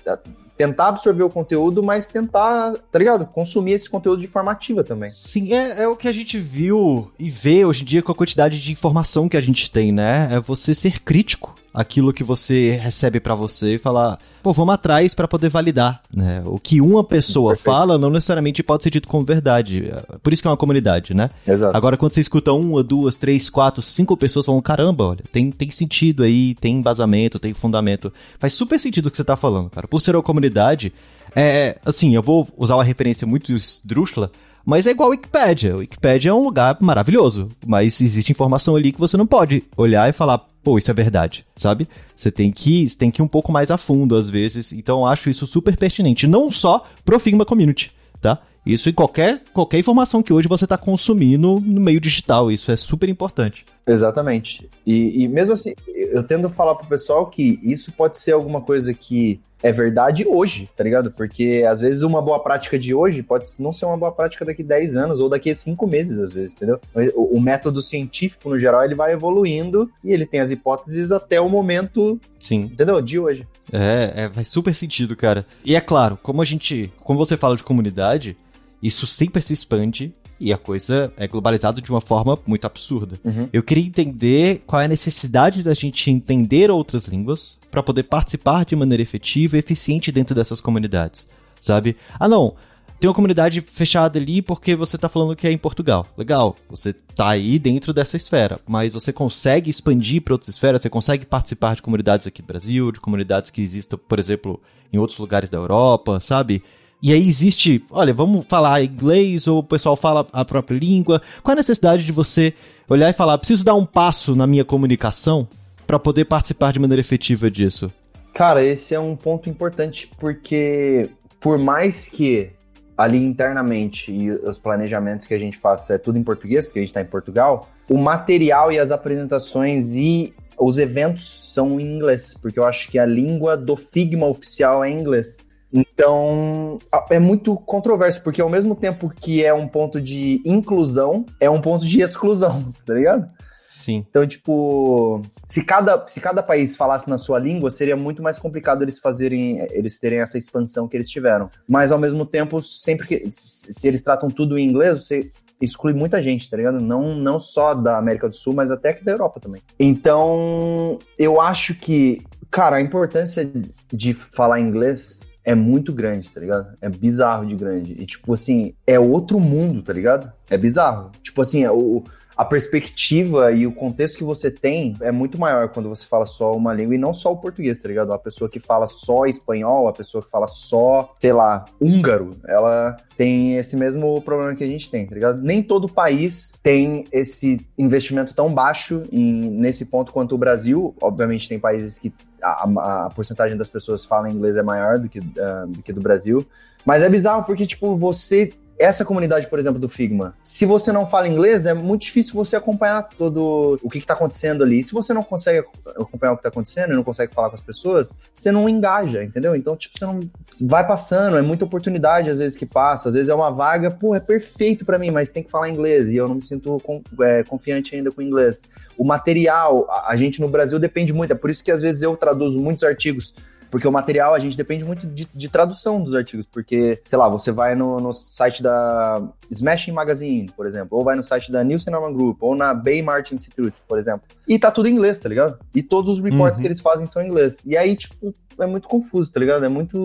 tentar 0.57 0.89
absorver 0.89 1.23
o 1.23 1.31
conteúdo, 1.31 1.83
mas 1.83 2.09
tentar, 2.09 2.75
tá 2.91 2.99
ligado? 2.99 3.27
Consumir 3.27 3.73
esse 3.73 3.89
conteúdo 3.89 4.21
de 4.21 4.27
forma 4.27 4.51
ativa 4.51 4.83
também. 4.83 5.09
Sim, 5.11 5.53
é, 5.53 5.83
é 5.83 5.89
o 5.89 5.97
que 5.97 6.09
a 6.09 6.13
gente 6.13 6.39
viu 6.39 7.11
e 7.19 7.29
vê 7.29 7.65
hoje 7.65 7.83
em 7.83 7.85
dia 7.85 8.03
com 8.03 8.11
a 8.11 8.15
quantidade 8.15 8.61
de 8.61 8.73
informação 8.73 9.29
que 9.29 9.37
a 9.37 9.41
gente 9.41 9.71
tem, 9.71 9.93
né? 9.93 10.29
É 10.33 10.41
você 10.41 10.75
ser 10.75 11.01
crítico 11.03 11.55
aquilo 11.77 12.11
que 12.11 12.25
você 12.25 12.71
recebe 12.83 13.21
para 13.21 13.35
você 13.35 13.75
e 13.75 13.79
falar, 13.79 14.19
pô, 14.43 14.51
vamos 14.51 14.73
atrás 14.73 15.15
para 15.15 15.29
poder 15.29 15.51
validar, 15.51 16.01
né? 16.11 16.43
O 16.47 16.59
que 16.59 16.81
uma 16.81 17.05
pessoa 17.05 17.51
Perfeito. 17.51 17.67
fala 17.67 17.99
não 17.99 18.09
necessariamente 18.09 18.63
pode 18.63 18.83
ser 18.83 18.89
dito 18.89 19.07
como 19.07 19.27
verdade. 19.27 19.93
Por 20.23 20.33
isso 20.33 20.41
que 20.41 20.49
é 20.49 20.51
uma 20.51 20.57
comunidade, 20.57 21.13
né? 21.13 21.29
Exato. 21.47 21.77
Agora, 21.77 21.99
quando 21.99 22.15
você 22.15 22.23
escuta 22.23 22.51
uma, 22.51 22.83
duas, 22.83 23.17
três, 23.17 23.51
quatro, 23.51 23.83
cinco 23.83 24.17
pessoas 24.17 24.47
falando, 24.47 24.63
caramba, 24.63 25.05
olha, 25.05 25.25
tem, 25.31 25.51
tem 25.51 25.71
sentido 25.71 26.23
aí, 26.23 26.55
tem 26.55 26.77
embasamento, 26.77 27.39
tem 27.39 27.53
fundamento. 27.53 28.11
Faz 28.39 28.55
super 28.55 28.81
sentido 28.81 29.07
o 29.07 29.11
que 29.11 29.17
você 29.19 29.25
tá 29.25 29.37
falando, 29.37 29.69
cara. 29.69 29.87
Por 29.87 30.01
ser 30.01 30.17
uma 30.17 30.23
comunidade, 30.23 30.95
é, 31.35 31.79
assim, 31.85 32.15
eu 32.15 32.23
vou 32.23 32.49
usar 32.57 32.77
uma 32.77 32.85
referência 32.85 33.27
muito 33.27 33.53
esdrúxula, 33.53 34.31
mas 34.65 34.87
é 34.87 34.93
igual 34.93 35.11
a 35.11 35.13
Wikipedia. 35.13 35.77
O 35.77 35.79
Wikipedia 35.81 36.31
é 36.31 36.35
um 36.35 36.43
lugar 36.43 36.79
maravilhoso, 36.81 37.51
mas 37.67 38.01
existe 38.01 38.33
informação 38.33 38.75
ali 38.75 38.93
que 38.93 38.99
você 38.99 39.17
não 39.19 39.27
pode 39.27 39.63
olhar 39.77 40.09
e 40.09 40.15
falar, 40.15 40.45
pô, 40.67 40.77
isso 40.77 40.91
é 40.91 40.95
verdade, 40.95 41.47
sabe? 41.55 41.87
Você 42.13 42.29
tem 42.29 42.51
que, 42.51 42.89
tem 42.97 43.09
que 43.09 43.23
ir 43.23 43.25
um 43.25 43.29
pouco 43.29 43.53
mais 43.53 43.71
a 43.71 43.79
fundo 43.79 44.17
às 44.17 44.29
vezes. 44.29 44.73
Então 44.73 45.07
acho 45.07 45.31
isso 45.31 45.47
super 45.47 45.77
pertinente, 45.77 46.27
não 46.27 46.51
só 46.51 46.85
pro 47.05 47.21
Figma 47.21 47.45
Community, 47.45 47.93
tá? 48.21 48.43
Isso 48.67 48.89
em 48.89 48.93
qualquer, 48.93 49.45
qualquer 49.53 49.79
informação 49.79 50.25
que 50.25 50.33
hoje 50.33 50.49
você 50.49 50.65
está 50.65 50.77
consumindo 50.77 51.63
no 51.65 51.81
meio 51.81 52.01
digital. 52.01 52.51
Isso 52.51 52.73
é 52.73 52.77
super 52.77 53.09
importante. 53.09 53.65
Exatamente. 53.87 54.69
E, 54.85 55.23
e 55.23 55.29
mesmo 55.29 55.53
assim, 55.53 55.73
eu 55.87 56.25
tendo 56.25 56.49
falar 56.49 56.75
pro 56.75 56.89
pessoal 56.89 57.27
que 57.27 57.61
isso 57.63 57.93
pode 57.93 58.19
ser 58.19 58.33
alguma 58.33 58.61
coisa 58.61 58.93
que 58.93 59.39
é 59.67 59.73
verdade 59.73 60.25
hoje, 60.25 60.71
tá 60.77 60.85
ligado? 60.85 61.11
Porque 61.11 61.65
às 61.69 61.81
vezes 61.81 62.03
uma 62.03 62.23
boa 62.23 62.39
prática 62.39 62.79
de 62.79 62.95
hoje 62.95 63.21
pode 63.21 63.47
não 63.59 63.73
ser 63.73 63.85
uma 63.85 63.97
boa 63.97 64.13
prática 64.13 64.45
daqui 64.45 64.63
10 64.63 64.97
anos 64.97 65.21
ou 65.21 65.29
daqui 65.29 65.51
a 65.51 65.55
5 65.57 65.85
meses, 65.89 66.17
às 66.21 66.33
vezes, 66.33 66.55
entendeu? 66.55 66.81
O, 67.17 67.37
o, 67.37 67.41
método 67.41 67.83
científico, 67.83 68.49
no 68.49 68.57
geral, 68.57 68.85
ele 68.85 68.95
vai 68.95 69.13
evoluindo 69.13 69.91
e 70.05 70.13
ele 70.13 70.25
tem 70.25 70.39
as 70.39 70.53
hipóteses 70.53 71.11
até 71.11 71.41
o 71.41 71.49
momento, 71.49 72.21
Sim. 72.39 72.71
entendeu? 72.73 73.03
De 73.03 73.19
hoje. 73.19 73.45
É, 73.73 74.13
é, 74.15 74.31
faz 74.31 74.47
super 74.47 74.73
sentido, 74.73 75.17
cara. 75.17 75.45
E 75.65 75.75
é 75.75 75.81
claro, 75.81 76.17
como 76.23 76.41
a 76.41 76.45
gente, 76.45 76.93
como 77.03 77.19
você 77.19 77.37
fala 77.37 77.57
de 77.57 77.65
comunidade, 77.65 78.37
isso 78.81 79.05
sempre 79.05 79.43
se 79.43 79.53
expande 79.53 80.15
e 80.39 80.53
a 80.53 80.59
coisa 80.59 81.13
é 81.17 81.27
globalizada 81.27 81.81
de 81.81 81.91
uma 81.91 82.01
forma 82.01 82.39
muito 82.47 82.67
absurda. 82.67 83.19
Uhum. 83.25 83.49
Eu 83.53 83.63
queria 83.63 83.85
entender 83.85 84.63
qual 84.67 84.83
é 84.83 84.85
a 84.85 84.89
necessidade 84.89 85.63
da 85.63 85.75
gente 85.75 86.11
entender 86.11 86.71
outras 86.71 87.07
línguas 87.07 87.59
para 87.71 87.83
poder 87.83 88.05
participar 88.05 88.65
de 88.65 88.77
maneira 88.77 89.03
efetiva 89.03 89.57
e 89.57 89.59
eficiente 89.59 90.13
dentro 90.13 90.35
dessas 90.35 90.61
comunidades, 90.61 91.27
sabe? 91.61 91.97
Ah, 92.19 92.29
não. 92.29 92.55
Tem 92.99 93.09
uma 93.09 93.15
comunidade 93.15 93.61
fechada 93.61 94.19
ali 94.19 94.41
porque 94.41 94.75
você 94.75 94.97
tá 94.97 95.07
falando 95.07 95.37
que 95.37 95.47
é 95.47 95.53
em 95.53 95.59
Portugal. 95.59 96.07
Legal, 96.17 96.57
você 96.69 96.95
tá 96.95 97.29
aí 97.29 97.59
dentro 97.59 97.93
dessa 97.93 98.17
esfera, 98.17 98.59
mas 98.67 98.95
você 98.95 99.13
consegue 99.13 99.69
expandir 99.69 100.23
para 100.23 100.33
outras 100.33 100.49
esferas, 100.49 100.81
você 100.81 100.89
consegue 100.89 101.27
participar 101.27 101.77
de 101.77 101.83
comunidades 101.83 102.27
aqui 102.27 102.41
no 102.41 102.49
Brasil, 102.49 102.91
de 102.91 102.99
comunidades 102.99 103.51
que 103.51 103.61
existam, 103.61 103.99
por 103.99 104.19
exemplo, 104.19 104.59
em 104.91 104.97
outros 104.97 105.19
lugares 105.19 105.51
da 105.51 105.59
Europa, 105.59 106.19
sabe? 106.21 106.63
E 107.07 107.13
aí 107.13 107.29
existe, 107.29 107.85
olha, 107.89 108.13
vamos 108.13 108.45
falar 108.49 108.83
inglês 108.83 109.47
ou 109.47 109.61
o 109.61 109.63
pessoal 109.63 109.95
fala 109.95 110.27
a 110.33 110.45
própria 110.45 110.77
língua. 110.77 111.23
Qual 111.41 111.53
a 111.53 111.55
necessidade 111.55 112.05
de 112.05 112.11
você 112.11 112.53
olhar 112.89 113.09
e 113.09 113.13
falar, 113.13 113.39
preciso 113.39 113.65
dar 113.65 113.77
um 113.77 113.87
passo 113.87 114.35
na 114.35 114.45
minha 114.45 114.65
comunicação 114.65 115.47
para 115.87 116.01
poder 116.01 116.25
participar 116.25 116.73
de 116.73 116.81
maneira 116.81 117.01
efetiva 117.01 117.49
disso? 117.49 117.93
Cara, 118.35 118.65
esse 118.65 118.93
é 118.93 118.99
um 118.99 119.15
ponto 119.15 119.49
importante 119.49 120.11
porque 120.19 121.09
por 121.39 121.59
mais 121.59 122.09
que 122.09 122.51
ali 122.99 123.19
internamente 123.19 124.11
e 124.11 124.29
os 124.29 124.59
planejamentos 124.59 125.29
que 125.29 125.35
a 125.35 125.39
gente 125.39 125.57
faça 125.57 125.95
é 125.95 125.99
tudo 125.99 126.19
em 126.19 126.25
português, 126.25 126.67
porque 126.67 126.81
a 126.81 126.83
gente 126.83 126.91
está 126.91 127.03
em 127.03 127.07
Portugal, 127.07 127.69
o 127.89 127.97
material 127.97 128.73
e 128.73 128.81
as 128.81 128.91
apresentações 128.91 129.95
e 129.95 130.35
os 130.59 130.77
eventos 130.77 131.53
são 131.55 131.79
em 131.79 131.85
inglês, 131.85 132.35
porque 132.35 132.59
eu 132.59 132.65
acho 132.65 132.91
que 132.91 132.99
a 132.99 133.07
língua 133.07 133.57
do 133.57 133.77
Figma 133.77 134.27
oficial 134.27 134.83
é 134.83 134.91
inglês. 134.91 135.46
Então, 135.77 136.79
é 137.11 137.19
muito 137.19 137.55
controverso, 137.57 138.23
porque 138.23 138.41
ao 138.41 138.49
mesmo 138.49 138.75
tempo 138.75 139.11
que 139.11 139.45
é 139.45 139.53
um 139.53 139.69
ponto 139.69 140.01
de 140.01 140.41
inclusão, 140.45 141.27
é 141.39 141.51
um 141.51 141.61
ponto 141.61 141.85
de 141.85 142.01
exclusão, 142.01 142.73
tá 142.87 142.95
ligado? 142.95 143.29
Sim. 143.69 144.07
Então, 144.09 144.27
tipo, 144.27 145.21
se 145.47 145.63
cada, 145.63 146.07
se 146.07 146.21
cada 146.21 146.43
país 146.43 146.77
falasse 146.77 147.11
na 147.11 147.19
sua 147.19 147.39
língua, 147.39 147.71
seria 147.71 147.97
muito 147.97 148.23
mais 148.23 148.39
complicado 148.39 148.83
eles 148.83 148.99
fazerem, 148.99 149.59
eles 149.71 149.99
terem 149.99 150.21
essa 150.21 150.39
expansão 150.39 150.89
que 150.89 150.97
eles 150.97 151.11
tiveram. 151.11 151.51
Mas 151.69 151.93
ao 151.93 151.99
mesmo 151.99 152.25
tempo, 152.25 152.63
sempre 152.63 153.07
que 153.07 153.29
se 153.31 153.87
eles 153.87 154.03
tratam 154.03 154.31
tudo 154.31 154.57
em 154.57 154.67
inglês, 154.67 155.05
você 155.05 155.31
exclui 155.61 155.93
muita 155.93 156.23
gente, 156.23 156.49
tá 156.49 156.57
ligado? 156.57 156.81
Não, 156.81 157.15
não 157.15 157.39
só 157.39 157.75
da 157.75 157.99
América 157.99 158.29
do 158.29 158.37
Sul, 158.37 158.55
mas 158.55 158.71
até 158.71 158.93
que 158.93 159.05
da 159.05 159.13
Europa 159.13 159.41
também. 159.41 159.61
Então, 159.79 160.99
eu 161.19 161.41
acho 161.41 161.75
que, 161.75 162.23
cara, 162.51 162.77
a 162.77 162.81
importância 162.81 163.51
de 163.93 164.15
falar 164.15 164.61
inglês 164.61 165.21
é 165.47 165.55
muito 165.55 165.93
grande, 165.93 166.29
tá 166.29 166.41
ligado? 166.41 166.77
É 166.81 166.89
bizarro 166.89 167.47
de 167.47 167.55
grande. 167.55 167.93
E, 167.93 168.05
tipo 168.05 168.35
assim, 168.35 168.75
é 168.85 168.99
outro 168.99 169.39
mundo, 169.39 169.81
tá 169.81 169.93
ligado? 169.93 170.31
É 170.51 170.59
bizarro. 170.59 171.13
Tipo 171.23 171.41
assim, 171.41 171.65
o, 171.69 172.03
a 172.37 172.45
perspectiva 172.45 173.51
e 173.51 173.67
o 173.67 173.73
contexto 173.73 174.19
que 174.19 174.25
você 174.25 174.51
tem 174.51 174.95
é 175.01 175.11
muito 175.11 175.41
maior 175.41 175.71
quando 175.71 175.89
você 175.89 176.05
fala 176.05 176.27
só 176.27 176.55
uma 176.55 176.75
língua 176.75 176.95
e 176.95 176.99
não 176.99 177.15
só 177.15 177.33
o 177.33 177.37
português, 177.37 177.81
tá 177.81 177.89
ligado? 177.89 178.13
A 178.13 178.19
pessoa 178.19 178.51
que 178.51 178.61
fala 178.61 178.87
só 178.87 179.25
espanhol, 179.25 179.89
a 179.89 179.93
pessoa 179.93 180.23
que 180.23 180.31
fala 180.31 180.47
só, 180.47 181.15
sei 181.19 181.33
lá, 181.33 181.65
húngaro, 181.81 182.37
ela 182.47 182.95
tem 183.17 183.57
esse 183.57 183.75
mesmo 183.75 184.21
problema 184.21 184.55
que 184.55 184.63
a 184.63 184.69
gente 184.69 184.91
tem, 184.91 185.07
tá 185.07 185.15
ligado? 185.15 185.41
Nem 185.41 185.63
todo 185.63 185.89
país 185.89 186.53
tem 186.63 187.05
esse 187.11 187.67
investimento 187.79 188.35
tão 188.35 188.53
baixo 188.53 189.05
em, 189.11 189.51
nesse 189.51 189.87
ponto 189.87 190.13
quanto 190.13 190.35
o 190.35 190.39
Brasil. 190.39 190.95
Obviamente, 191.01 191.49
tem 191.49 191.59
países 191.59 191.99
que 191.99 192.13
a, 192.43 193.07
a 193.07 193.11
porcentagem 193.11 193.57
das 193.57 193.71
pessoas 193.71 194.03
que 194.03 194.09
falam 194.09 194.31
inglês 194.31 194.57
é 194.57 194.63
maior 194.63 194.99
do 194.99 195.09
que, 195.09 195.21
uh, 195.21 195.67
do 195.69 195.83
que 195.83 195.93
do 195.93 196.03
Brasil. 196.03 196.47
Mas 196.85 197.03
é 197.03 197.09
bizarro 197.09 197.45
porque, 197.45 197.67
tipo, 197.67 197.97
você 197.97 198.53
essa 198.79 199.05
comunidade, 199.05 199.47
por 199.47 199.59
exemplo, 199.59 199.81
do 199.81 199.89
Figma, 199.89 200.35
se 200.43 200.67
você 200.67 200.93
não 200.93 201.07
fala 201.07 201.29
inglês, 201.29 201.67
é 201.67 201.75
muito 201.75 202.03
difícil 202.03 202.35
você 202.35 202.57
acompanhar 202.57 203.03
todo 203.03 203.79
o 203.83 203.89
que 203.89 203.99
está 203.99 204.15
acontecendo 204.15 204.63
ali. 204.63 204.83
Se 204.83 204.93
você 204.93 205.15
não 205.15 205.23
consegue 205.23 205.67
acompanhar 205.87 206.33
o 206.33 206.37
que 206.37 206.41
está 206.41 206.49
acontecendo 206.49 206.93
e 206.93 206.97
não 206.97 207.05
consegue 207.05 207.35
falar 207.35 207.49
com 207.49 207.55
as 207.55 207.63
pessoas, 207.63 208.15
você 208.35 208.53
não 208.53 208.69
engaja, 208.69 209.25
entendeu? 209.25 209.57
Então, 209.57 209.77
tipo, 209.77 209.99
você 209.99 210.05
não 210.05 210.21
vai 210.63 210.87
passando, 210.87 211.39
é 211.39 211.43
muita 211.43 211.65
oportunidade 211.65 212.31
às 212.31 212.39
vezes 212.39 212.57
que 212.57 212.67
passa, 212.67 213.09
às 213.09 213.15
vezes 213.15 213.29
é 213.29 213.35
uma 213.35 213.51
vaga, 213.51 213.91
pô, 213.91 214.15
é 214.15 214.21
perfeito 214.21 214.85
para 214.85 214.99
mim, 214.99 215.11
mas 215.11 215.31
tem 215.31 215.43
que 215.43 215.51
falar 215.51 215.69
inglês 215.69 216.13
e 216.13 216.17
eu 216.17 216.29
não 216.29 216.37
me 216.37 216.43
sinto 216.43 216.81
é, 217.21 217.43
confiante 217.45 217.95
ainda 217.95 218.11
com 218.11 218.21
inglês. 218.21 218.63
O 218.97 219.05
material, 219.05 219.87
a 220.07 220.17
gente 220.17 220.41
no 220.41 220.49
Brasil 220.49 220.79
depende 220.79 221.13
muito, 221.13 221.33
é 221.33 221.37
por 221.37 221.51
isso 221.51 221.65
que 221.65 221.71
às 221.71 221.83
vezes 221.83 222.03
eu 222.03 222.17
traduzo 222.17 222.59
muitos 222.61 222.85
artigos 222.85 223.35
porque 223.77 223.87
o 223.87 223.93
material, 223.93 224.33
a 224.33 224.39
gente 224.39 224.57
depende 224.57 224.87
muito 224.87 225.07
de, 225.07 225.29
de 225.35 225.49
tradução 225.51 226.03
dos 226.03 226.15
artigos. 226.15 226.47
Porque, 226.47 226.99
sei 227.05 227.19
lá, 227.19 227.29
você 227.29 227.53
vai 227.53 227.75
no, 227.75 228.01
no, 228.01 228.11
site 228.11 228.63
da 228.63 229.23
Smashing 229.51 229.93
Magazine, 229.93 230.51
por 230.57 230.67
exemplo, 230.67 230.97
ou 230.97 231.05
vai 231.05 231.15
no 231.15 231.23
site 231.23 231.53
da 231.53 231.63
Nielsen 231.63 231.93
Norman 231.93 232.15
Group, 232.15 232.43
ou 232.43 232.57
na 232.57 232.73
Bay 232.73 233.03
Martin 233.03 233.35
Institute, 233.35 233.77
por 233.87 233.99
exemplo. 233.99 234.23
E 234.49 234.59
tá 234.59 234.71
tudo 234.71 234.89
em 234.89 234.93
inglês, 234.93 235.19
tá 235.19 235.29
ligado? 235.29 235.59
E 235.75 235.83
todos 235.83 236.11
os 236.11 236.25
reports 236.25 236.57
uhum. 236.57 236.63
que 236.63 236.69
eles 236.69 236.81
fazem 236.81 237.07
são 237.07 237.21
em 237.21 237.27
inglês. 237.27 237.67
E 237.67 237.77
aí, 237.77 237.95
tipo, 237.95 238.35
é 238.59 238.65
muito 238.65 238.89
confuso, 238.89 239.31
tá 239.31 239.39
ligado? 239.39 239.63
É 239.63 239.69
muito, 239.69 239.99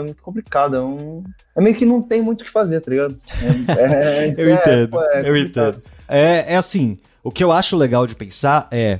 é 0.00 0.02
muito 0.02 0.20
complicado. 0.20 0.74
É, 0.74 0.80
um... 0.80 1.22
é 1.56 1.62
meio 1.62 1.76
que 1.76 1.86
não 1.86 2.02
tem 2.02 2.20
muito 2.20 2.40
o 2.40 2.44
que 2.44 2.50
fazer, 2.50 2.80
tá 2.80 2.90
ligado? 2.90 3.16
É, 3.68 3.84
é, 3.84 4.34
eu 4.36 4.48
é, 4.48 4.52
entendo, 4.52 5.00
é, 5.00 5.28
eu 5.28 5.36
entendo. 5.36 5.82
É, 6.08 6.54
é 6.54 6.56
assim, 6.56 6.98
O 7.22 7.30
que 7.30 7.44
eu 7.44 7.52
acho 7.52 7.76
legal 7.76 8.04
de 8.04 8.16
pensar 8.16 8.66
é 8.72 8.98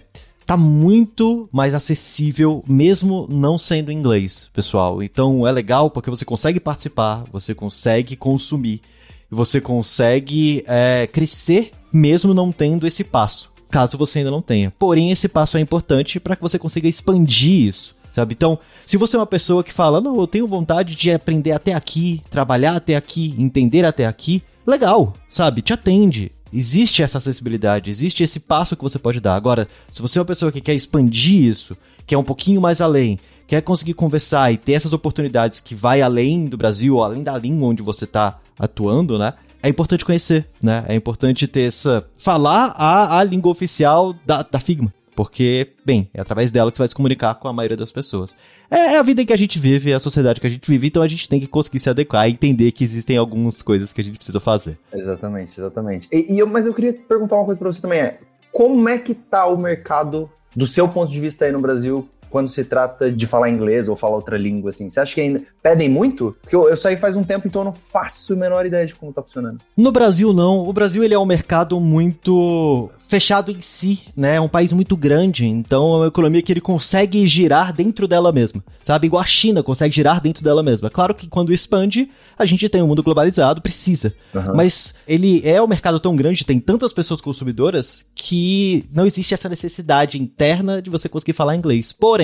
tá 0.53 0.57
muito 0.57 1.49
mais 1.51 1.75
acessível, 1.75 2.62
mesmo 2.69 3.27
não 3.31 3.57
sendo 3.57 3.91
inglês, 3.91 4.51
pessoal. 4.53 5.03
Então 5.03 5.47
é 5.47 5.53
legal 5.53 5.91
porque 5.91 6.11
você 6.11 6.27
consegue 6.27 6.61
participar, 6.61 7.25
você 7.33 7.55
consegue 7.55 8.17
consumir, 8.17 8.83
você 9.31 9.62
consegue 9.62 10.62
é, 10.67 11.09
crescer 11.11 11.71
mesmo 11.91 12.35
não 12.35 12.53
tendo 12.53 12.87
esse 12.87 13.03
passo, 13.03 13.51
caso 13.71 13.97
você 13.97 14.19
ainda 14.19 14.31
não 14.31 14.43
tenha. 14.43 14.71
Porém, 14.79 15.11
esse 15.11 15.27
passo 15.27 15.57
é 15.57 15.61
importante 15.61 16.21
para 16.21 16.37
que 16.37 16.43
você 16.43 16.59
consiga 16.59 16.87
expandir 16.87 17.69
isso. 17.69 17.97
Sabe? 18.12 18.35
Então, 18.35 18.59
se 18.85 18.99
você 18.99 19.17
é 19.17 19.19
uma 19.19 19.27
pessoa 19.27 19.65
que 19.65 19.73
fala, 19.73 20.03
não, 20.03 20.21
eu 20.21 20.27
tenho 20.27 20.47
vontade 20.47 20.95
de 20.95 21.11
aprender 21.11 21.53
até 21.53 21.73
aqui, 21.73 22.21
trabalhar 22.29 22.77
até 22.77 22.95
aqui, 22.95 23.35
entender 23.38 23.87
até 23.87 24.05
aqui, 24.05 24.43
legal, 24.67 25.15
sabe? 25.31 25.62
Te 25.62 25.73
atende. 25.73 26.31
Existe 26.53 27.03
essa 27.03 27.19
acessibilidade, 27.19 27.91
existe 27.91 28.23
esse 28.23 28.41
passo 28.41 28.77
que 28.77 28.83
você 28.83 28.99
pode 28.99 29.21
dar. 29.21 29.35
Agora, 29.35 29.67
se 29.91 30.03
você 30.03 30.19
é 30.19 30.21
uma 30.21 30.27
pessoa 30.27 30.53
que 30.53 30.61
quer 30.61 30.75
expandir 30.75 31.45
isso, 31.45 31.77
quer 32.07 32.19
um 32.19 32.25
pouquinho 32.25 32.61
mais 32.61 32.81
além, 32.81 33.19
quer 33.47 33.62
conseguir 33.62 33.95
conversar 33.95 34.53
e 34.53 34.57
ter 34.57 34.75
essas 34.75 34.93
oportunidades 34.93 35.61
que 35.61 35.75
vai 35.75 36.03
além 36.03 36.47
do 36.47 36.57
Brasil, 36.57 37.03
além 37.03 37.23
da 37.23 37.37
língua 37.38 37.69
onde 37.69 37.83
você 37.83 38.05
está 38.05 38.38
atuando, 38.59 39.19
né? 39.19 39.35
É 39.62 39.69
importante 39.69 40.05
conhecer, 40.05 40.49
né? 40.62 40.85
É 40.88 40.95
importante 40.95 41.47
ter 41.47 41.69
essa. 41.69 42.05
falar 42.19 42.75
a, 42.77 43.19
a 43.19 43.25
língua 43.25 43.51
oficial 43.51 44.15
da, 44.27 44.43
da 44.43 44.59
Figma. 44.59 44.93
Porque, 45.14 45.72
bem, 45.85 46.09
é 46.14 46.20
através 46.20 46.51
dela 46.51 46.70
que 46.70 46.77
você 46.77 46.83
vai 46.83 46.88
se 46.88 46.94
comunicar 46.94 47.35
com 47.35 47.46
a 47.46 47.53
maioria 47.53 47.77
das 47.77 47.92
pessoas. 47.92 48.35
É, 48.70 48.94
é 48.94 48.98
a 48.98 49.03
vida 49.03 49.20
em 49.20 49.27
que 49.27 49.33
a 49.33 49.37
gente 49.37 49.59
vive, 49.59 49.90
é 49.90 49.94
a 49.94 50.01
sociedade 50.01 50.40
que 50.40 50.46
a 50.46 50.51
gente 50.51 50.66
vive, 50.68 50.87
então 50.87 51.03
a 51.03 51.09
gente 51.09 51.29
tem 51.29 51.38
que 51.38 51.46
conseguir 51.46 51.81
se 51.81 51.90
adequar 51.90 52.29
e 52.29 52.33
entender 52.33 52.72
que 52.72 52.83
existem 52.83 53.18
algumas 53.18 53.61
coisas 53.61 53.92
que 53.92 54.01
a 54.01 54.05
gente 54.05 54.16
precisa 54.16 54.40
fazer. 54.40 54.79
Exatamente, 54.92 55.59
exatamente. 55.61 56.09
E, 56.11 56.33
e 56.33 56.38
eu, 56.38 56.46
mas 56.46 56.66
eu 56.66 56.72
queria 56.72 56.94
perguntar 56.94 57.37
uma 57.37 57.44
coisa 57.44 57.59
pra 57.59 57.70
você 57.70 57.83
também, 57.83 58.01
é 58.01 58.18
como 58.51 58.88
é 58.88 58.98
que 58.98 59.14
tá 59.14 59.46
o 59.46 59.59
mercado, 59.59 60.31
do 60.55 60.66
seu 60.66 60.88
ponto 60.88 61.12
de 61.12 61.20
vista 61.20 61.44
aí 61.44 61.53
no 61.53 61.61
Brasil, 61.61 62.09
quando 62.33 62.49
se 62.49 62.64
trata 62.64 63.12
de 63.12 63.27
falar 63.27 63.51
inglês 63.51 63.90
ou 63.90 63.95
falar 63.95 64.16
outra 64.16 64.38
língua, 64.38 64.71
assim? 64.71 64.88
Você 64.88 64.99
acha 64.99 65.14
que 65.14 65.21
ainda 65.21 65.42
pedem 65.62 65.87
muito? 65.87 66.35
Porque 66.40 66.57
eu, 66.57 66.66
eu 66.66 66.77
saí 66.77 66.97
faz 66.97 67.14
um 67.14 67.23
tempo, 67.23 67.47
então 67.47 67.61
eu 67.61 67.66
não 67.66 67.75
faço 67.75 68.33
a 68.33 68.37
menor 68.37 68.64
ideia 68.64 68.87
de 68.87 68.95
como 68.95 69.12
tá 69.12 69.23
funcionando. 69.23 69.59
No 69.77 69.92
Brasil, 69.92 70.33
não. 70.33 70.66
O 70.66 70.73
Brasil, 70.73 71.05
ele 71.05 71.12
é 71.12 71.18
um 71.18 71.27
mercado 71.27 71.79
muito 71.79 72.90
fechado 73.12 73.51
em 73.51 73.61
si, 73.61 74.05
né? 74.16 74.37
É 74.37 74.40
um 74.40 74.49
país 74.49 74.73
muito 74.73 74.97
grande, 74.97 75.47
então 75.47 75.92
é 75.92 75.97
uma 75.99 76.07
economia 76.07 76.40
que 76.40 76.51
ele 76.51 76.62
consegue 76.62 77.27
girar 77.27 77.71
dentro 77.71 78.09
dela 78.09 78.33
mesma, 78.33 78.64
sabe? 78.83 79.07
Igual 79.07 79.23
a 79.23 79.27
China 79.27 79.62
consegue 79.62 79.95
girar 79.95 80.18
dentro 80.18 80.42
dela 80.42 80.62
mesma. 80.62 80.88
Claro 80.88 81.14
que 81.14 81.27
quando 81.27 81.53
expande, 81.53 82.09
a 82.38 82.47
gente 82.47 82.66
tem 82.71 82.81
um 82.81 82.87
mundo 82.87 83.03
globalizado, 83.03 83.61
precisa. 83.61 84.14
Uhum. 84.35 84.55
Mas 84.55 84.95
ele 85.07 85.42
é 85.45 85.61
um 85.61 85.66
mercado 85.66 86.01
tão 86.01 86.16
grande, 86.16 86.47
tem 86.47 86.59
tantas 86.59 86.90
pessoas 86.90 87.21
consumidoras, 87.21 88.11
que 88.14 88.87
não 88.90 89.05
existe 89.05 89.35
essa 89.35 89.49
necessidade 89.49 90.18
interna 90.18 90.81
de 90.81 90.88
você 90.88 91.07
conseguir 91.07 91.35
falar 91.35 91.55
inglês. 91.55 91.92
Porém, 91.92 92.22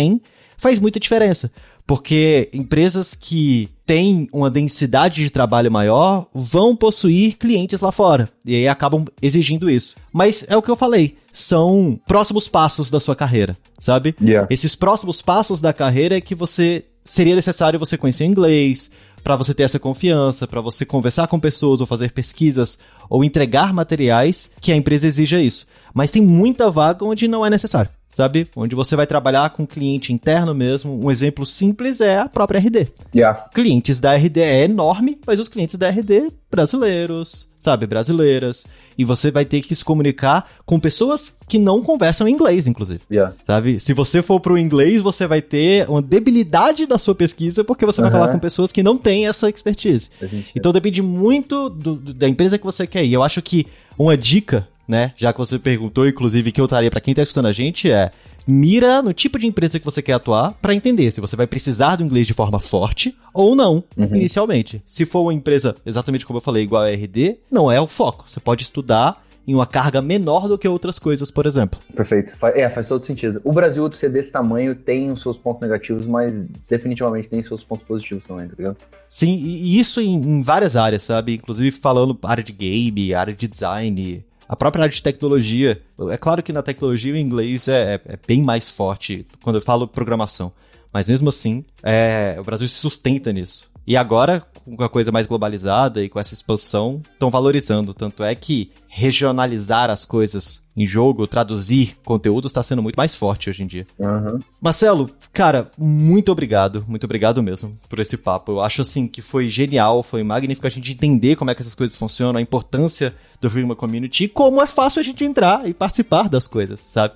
faz 0.59 0.79
muita 0.79 1.01
diferença. 1.01 1.51
Porque 1.87 2.51
empresas 2.53 3.15
que 3.15 3.71
têm 3.87 4.29
uma 4.31 4.51
densidade 4.51 5.23
de 5.23 5.31
trabalho 5.31 5.73
maior 5.73 6.27
vão 6.35 6.77
possuir 6.77 7.39
clientes 7.39 7.81
lá 7.81 7.91
fora. 7.91 8.29
E 8.45 8.55
aí 8.55 8.69
acabam 8.69 9.07
exigindo 9.23 9.71
isso. 9.71 9.97
Mas 10.13 10.45
é 10.49 10.55
o 10.55 10.61
que 10.61 10.71
eu 10.71 10.77
falei. 10.77 11.17
São 11.33 11.99
próximos 12.07 12.47
passos 12.47 12.91
da 12.91 13.01
sua 13.01 13.17
carreira, 13.17 13.57
sabe? 13.79 14.15
Yeah. 14.21 14.47
Esses 14.51 14.75
próximos 14.75 15.23
passos 15.23 15.63
da 15.63 15.73
carreira 15.73 16.19
é 16.19 16.21
que 16.21 16.35
você 16.35 16.85
seria 17.03 17.35
necessário 17.35 17.79
você 17.79 17.97
conhecer 17.97 18.27
inglês, 18.27 18.91
para 19.25 19.35
você 19.35 19.55
ter 19.55 19.63
essa 19.63 19.79
confiança, 19.79 20.47
para 20.47 20.61
você 20.61 20.85
conversar 20.85 21.27
com 21.27 21.41
pessoas 21.41 21.81
ou 21.81 21.87
fazer 21.87 22.13
pesquisas 22.13 22.79
ou 23.09 23.25
entregar 23.25 23.73
materiais 23.73 24.51
que 24.61 24.73
a 24.73 24.77
empresa 24.77 25.07
exija 25.07 25.41
isso. 25.41 25.67
Mas 25.95 26.11
tem 26.11 26.21
muita 26.21 26.71
vaga 26.71 27.03
onde 27.03 27.27
não 27.27 27.47
é 27.47 27.49
necessário 27.49 27.91
sabe? 28.09 28.49
Onde 28.57 28.75
você 28.75 28.97
vai 28.97 29.07
trabalhar 29.07 29.51
com 29.51 29.67
cliente 29.67 30.13
interno 30.13 30.55
mesmo. 30.55 30.99
Um 31.05 31.11
exemplo 31.11 31.47
simples 31.47 32.01
é 32.01 32.19
a 32.19 32.29
própria 32.29 32.59
RD. 32.59 32.89
Yeah. 33.15 33.39
Clientes 33.55 34.01
da 34.01 34.15
RD 34.15 34.41
é 34.41 34.65
enorme, 34.65 35.19
mas 35.27 35.39
os 35.39 35.49
clientes 35.49 35.77
da 35.77 35.89
RD 35.89 36.33
brasileiros, 36.51 37.49
sabe? 37.59 37.87
Brasileiras. 37.87 38.67
E 38.97 39.05
você 39.05 39.31
vai 39.31 39.45
ter 39.45 39.61
que 39.61 39.75
se 39.75 39.85
comunicar 39.85 40.49
com 40.65 40.81
pessoas 40.81 41.37
que 41.47 41.59
não 41.59 41.83
conversam 41.83 42.27
inglês, 42.27 42.67
inclusive. 42.67 43.01
Yeah. 43.11 43.35
Sabe? 43.47 43.79
Se 43.79 43.93
você 43.93 44.23
for 44.23 44.41
pro 44.41 44.59
inglês, 44.59 45.01
você 45.03 45.27
vai 45.27 45.43
ter 45.43 45.89
uma 45.89 46.03
debilidade 46.03 46.87
da 46.87 46.99
sua 46.99 47.15
pesquisa, 47.15 47.63
porque 47.63 47.85
você 47.85 48.01
vai 48.01 48.11
falar 48.11 48.29
com 48.29 48.39
pessoas 48.39 48.73
que 48.73 48.83
não 48.83 48.97
têm 48.97 49.29
essa 49.29 49.49
expertise. 49.49 50.11
Então 50.55 50.73
depende 50.73 51.03
muito 51.03 51.69
do, 51.69 51.95
do, 51.95 52.15
da 52.15 52.29
empresa 52.29 52.59
que 52.59 52.65
você 52.65 52.87
quer 52.87 53.05
ir. 53.05 53.13
Eu 53.13 53.23
acho 53.23 53.43
que 53.43 53.67
uma 53.99 54.17
dica 54.17 54.67
né? 54.89 55.13
Já 55.17 55.33
que 55.33 55.39
você 55.39 55.59
perguntou, 55.59 56.09
inclusive, 56.09 56.51
que 56.51 56.61
eu 56.61 56.65
estaria 56.65 56.91
para 56.91 57.01
quem 57.01 57.15
tá 57.15 57.23
escutando 57.23 57.47
a 57.47 57.53
gente 57.53 57.91
é 57.91 58.11
mira 58.51 59.03
no 59.03 59.13
tipo 59.13 59.39
de 59.39 59.47
empresa 59.47 59.79
que 59.79 59.85
você 59.85 60.01
quer 60.01 60.15
atuar 60.15 60.55
para 60.55 60.75
entender 60.75 61.11
se 61.11 61.21
você 61.21 61.37
vai 61.37 61.47
precisar 61.47 61.97
do 61.97 62.03
inglês 62.03 62.27
de 62.27 62.33
forma 62.33 62.59
forte 62.59 63.15
ou 63.35 63.55
não, 63.55 63.85
uhum. 63.95 64.07
inicialmente. 64.07 64.83
Se 64.87 65.05
for 65.05 65.21
uma 65.21 65.35
empresa, 65.35 65.77
exatamente 65.85 66.25
como 66.25 66.39
eu 66.39 66.43
falei, 66.43 66.63
igual 66.63 66.83
a 66.83 66.91
RD, 66.91 67.37
não 67.51 67.71
é 67.71 67.79
o 67.79 67.87
foco. 67.87 68.25
Você 68.27 68.41
pode 68.41 68.63
estudar 68.63 69.23
em 69.47 69.55
uma 69.55 69.67
carga 69.67 70.01
menor 70.01 70.49
do 70.49 70.59
que 70.59 70.67
outras 70.67 70.99
coisas, 70.99 71.31
por 71.31 71.45
exemplo. 71.47 71.79
Perfeito. 71.95 72.35
É, 72.55 72.69
faz 72.69 72.87
todo 72.87 73.05
sentido. 73.05 73.41
O 73.45 73.53
Brasil, 73.53 73.91
ser 73.93 74.11
desse 74.11 74.33
tamanho, 74.33 74.75
tem 74.75 75.11
os 75.11 75.23
seus 75.23 75.39
pontos 75.39 75.63
negativos, 75.63 76.07
mas 76.07 76.47
definitivamente 76.69 77.31
tem 77.31 77.43
seus 77.43 77.65
pontos 77.65 77.87
positivos 77.87 78.27
também, 78.27 78.47
tá 78.47 78.55
ligado? 78.57 78.77
Sim, 79.09 79.37
e 79.37 79.79
isso 79.79 80.03
em 80.03 80.43
várias 80.43 80.77
áreas, 80.77 81.03
sabe? 81.03 81.35
Inclusive 81.35 81.71
falando 81.71 82.19
área 82.23 82.45
de 82.45 82.53
game, 82.53 83.15
área 83.15 83.35
de 83.35 83.49
design, 83.49 84.23
a 84.49 84.57
própria 84.57 84.85
área 84.85 84.95
de 84.95 85.03
tecnologia, 85.03 85.83
é 86.11 86.17
claro 86.17 86.43
que 86.43 86.53
na 86.53 86.63
tecnologia 86.63 87.13
o 87.13 87.17
inglês 87.17 87.69
é, 87.69 87.95
é, 87.95 88.01
é 88.15 88.19
bem 88.27 88.43
mais 88.43 88.69
forte 88.69 89.27
quando 89.43 89.57
eu 89.57 89.63
falo 89.63 89.87
programação. 89.87 90.51
Mas 90.91 91.09
mesmo 91.09 91.29
assim, 91.29 91.65
é, 91.83 92.37
o 92.39 92.45
Brasil 92.45 92.67
se 92.67 92.77
sustenta 92.77 93.31
nisso. 93.31 93.71
E 93.89 93.97
agora, 93.97 94.43
com 94.67 94.85
a 94.85 94.89
coisa 94.89 95.11
mais 95.11 95.27
globalizada 95.27 96.05
e 96.05 96.11
com 96.11 96.21
essa 96.21 96.35
expansão, 96.35 97.01
estão 97.11 97.31
valorizando. 97.31 97.95
Tanto 97.95 98.23
é 98.23 98.35
que 98.35 98.71
regionalizar 98.87 99.89
as 99.89 100.05
coisas 100.05 100.63
em 100.77 100.87
jogo, 100.87 101.27
traduzir 101.27 101.97
conteúdo 102.05 102.47
está 102.47 102.63
sendo 102.63 102.83
muito 102.83 102.97
mais 102.97 103.15
forte 103.15 103.49
hoje 103.49 103.63
em 103.63 103.67
dia. 103.67 103.87
Uhum. 103.99 104.41
Marcelo, 104.61 105.09
cara, 105.33 105.71
muito 105.79 106.31
obrigado. 106.31 106.85
Muito 106.87 107.05
obrigado 107.05 107.43
mesmo 107.43 107.79
por 107.89 107.99
esse 107.99 108.19
papo. 108.19 108.53
Eu 108.53 108.61
acho 108.61 108.83
assim 108.83 109.09
que 109.09 109.23
foi 109.23 109.49
genial, 109.49 110.03
foi 110.03 110.23
magnífico 110.23 110.67
a 110.67 110.71
gente 110.71 110.93
entender 110.93 111.37
como 111.37 111.51
é 111.51 111.55
que 111.55 111.63
essas 111.63 111.75
coisas 111.75 111.97
funcionam, 111.97 112.37
a 112.37 112.43
importância 112.43 113.15
do 113.41 113.49
Figma 113.49 113.75
Community 113.75 114.25
e 114.25 114.29
como 114.29 114.61
é 114.61 114.67
fácil 114.67 115.01
a 115.01 115.03
gente 115.03 115.25
entrar 115.25 115.67
e 115.67 115.73
participar 115.73 116.29
das 116.29 116.47
coisas, 116.47 116.79
sabe? 116.93 117.15